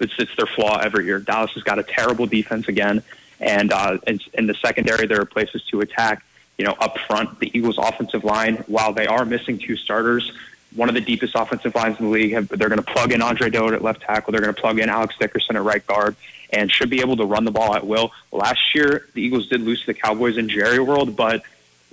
[0.00, 1.18] It's, it's their flaw every year.
[1.18, 3.02] Dallas has got a terrible defense again.
[3.40, 6.24] And uh, in, in the secondary, there are places to attack.
[6.58, 10.32] You know, up front, the Eagles' offensive line, while they are missing two starters,
[10.74, 12.32] one of the deepest offensive lines in the league.
[12.32, 14.32] Have, they're going to plug in Andre Dillard at left tackle.
[14.32, 16.16] They're going to plug in Alex Dickerson at right guard
[16.50, 18.12] and should be able to run the ball at will.
[18.32, 21.42] Last year, the Eagles did lose to the Cowboys in Jerry World, but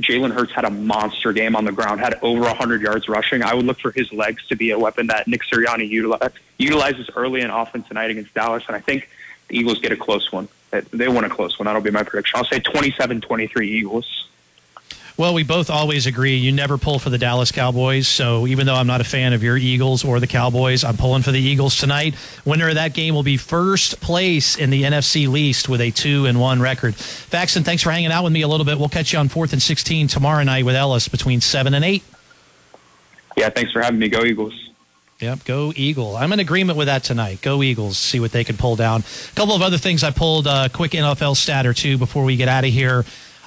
[0.01, 3.43] Jalen Hurts had a monster game on the ground, had over 100 yards rushing.
[3.43, 5.89] I would look for his legs to be a weapon that Nick Sirianni
[6.57, 9.09] utilizes early in offense tonight against Dallas, and I think
[9.47, 10.47] the Eagles get a close one.
[10.91, 11.65] They win a close one.
[11.65, 12.37] That'll be my prediction.
[12.37, 14.27] I'll say 27-23 Eagles.
[15.15, 18.07] Well, we both always agree you never pull for the Dallas Cowboys.
[18.07, 21.21] So even though I'm not a fan of your Eagles or the Cowboys, I'm pulling
[21.21, 22.15] for the Eagles tonight.
[22.45, 26.25] Winner of that game will be first place in the NFC least with a two
[26.25, 26.95] and one record.
[26.95, 28.79] Faxon, thanks for hanging out with me a little bit.
[28.79, 32.03] We'll catch you on fourth and 16 tomorrow night with Ellis between seven and eight.
[33.37, 34.09] Yeah, thanks for having me.
[34.09, 34.71] Go Eagles.
[35.23, 36.15] Yep, go Eagle.
[36.15, 37.41] I'm in agreement with that tonight.
[37.41, 37.97] Go Eagles.
[37.97, 39.01] See what they can pull down.
[39.01, 40.47] A couple of other things I pulled.
[40.47, 43.05] A quick NFL stat or two before we get out of here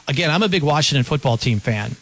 [0.08, 1.96] again, I'm a big Washington football team fan.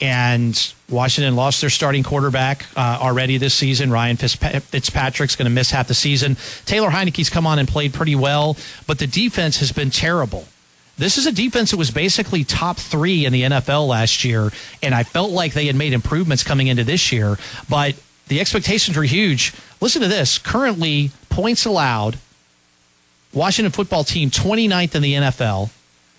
[0.00, 3.90] And Washington lost their starting quarterback uh, already this season.
[3.90, 6.36] Ryan Fitzpatrick's going to miss half the season.
[6.66, 8.56] Taylor Heinicke's come on and played pretty well,
[8.86, 10.46] but the defense has been terrible.
[10.96, 14.50] This is a defense that was basically top three in the NFL last year,
[14.82, 17.36] and I felt like they had made improvements coming into this year,
[17.68, 17.94] but
[18.28, 19.52] the expectations were huge.
[19.80, 20.38] Listen to this.
[20.38, 22.18] Currently, points allowed,
[23.32, 25.70] Washington football team 29th in the NFL.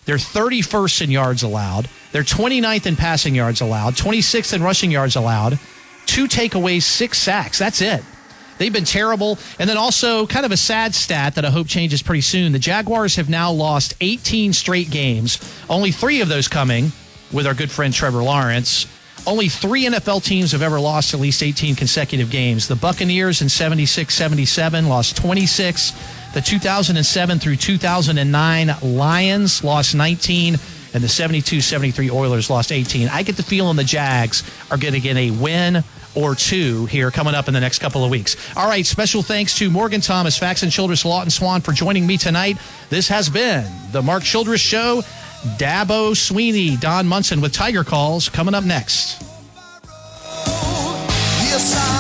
[0.05, 1.89] They're 31st in yards allowed.
[2.11, 5.59] They're 29th in passing yards allowed, 26th in rushing yards allowed,
[6.05, 7.57] two takeaways, six sacks.
[7.57, 8.03] That's it.
[8.57, 9.37] They've been terrible.
[9.59, 12.51] And then also, kind of a sad stat that I hope changes pretty soon.
[12.51, 15.39] The Jaguars have now lost 18 straight games,
[15.69, 16.91] only three of those coming
[17.33, 18.87] with our good friend Trevor Lawrence.
[19.27, 22.67] Only three NFL teams have ever lost at least 18 consecutive games.
[22.67, 25.93] The Buccaneers in 76 77 lost 26.
[26.33, 30.57] The 2007 through 2009 Lions lost 19,
[30.93, 33.07] and the 72 73 Oilers lost 18.
[33.07, 37.09] I get the feeling the Jags are going to get a win or two here
[37.09, 38.35] coming up in the next couple of weeks.
[38.55, 42.57] All right, special thanks to Morgan Thomas, Faxon Childress, Lawton Swann for joining me tonight.
[42.89, 45.03] This has been the Mark Childress Show.
[45.57, 49.21] Dabo Swinney, Don Munson with Tiger Calls coming up next.
[51.43, 51.95] Yes,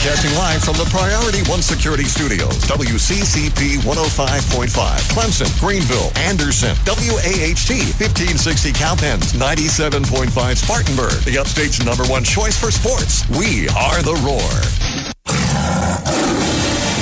[0.00, 4.72] Broadcasting live from the Priority One Security Studios, WCCP 105.5,
[5.12, 7.68] Clemson, Greenville, Anderson, WAHT
[8.00, 13.28] 1560 Cowpens, 97.5 Spartanburg, the upstate's number one choice for sports.
[13.28, 14.48] We are the Roar.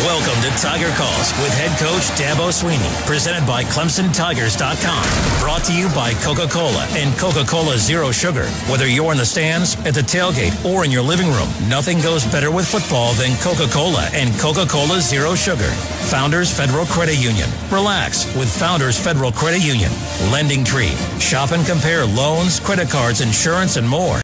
[0.09, 5.39] Welcome to Tiger Calls with head coach Dabo Swinney, presented by ClemsonTigers.com.
[5.39, 8.47] Brought to you by Coca-Cola and Coca-Cola Zero Sugar.
[8.73, 12.25] Whether you're in the stands, at the tailgate, or in your living room, nothing goes
[12.25, 15.69] better with football than Coca-Cola and Coca-Cola Zero Sugar.
[16.09, 17.51] Founders Federal Credit Union.
[17.71, 19.93] Relax with Founders Federal Credit Union.
[20.33, 20.97] Lending Tree.
[21.21, 24.17] Shop and compare loans, credit cards, insurance, and more.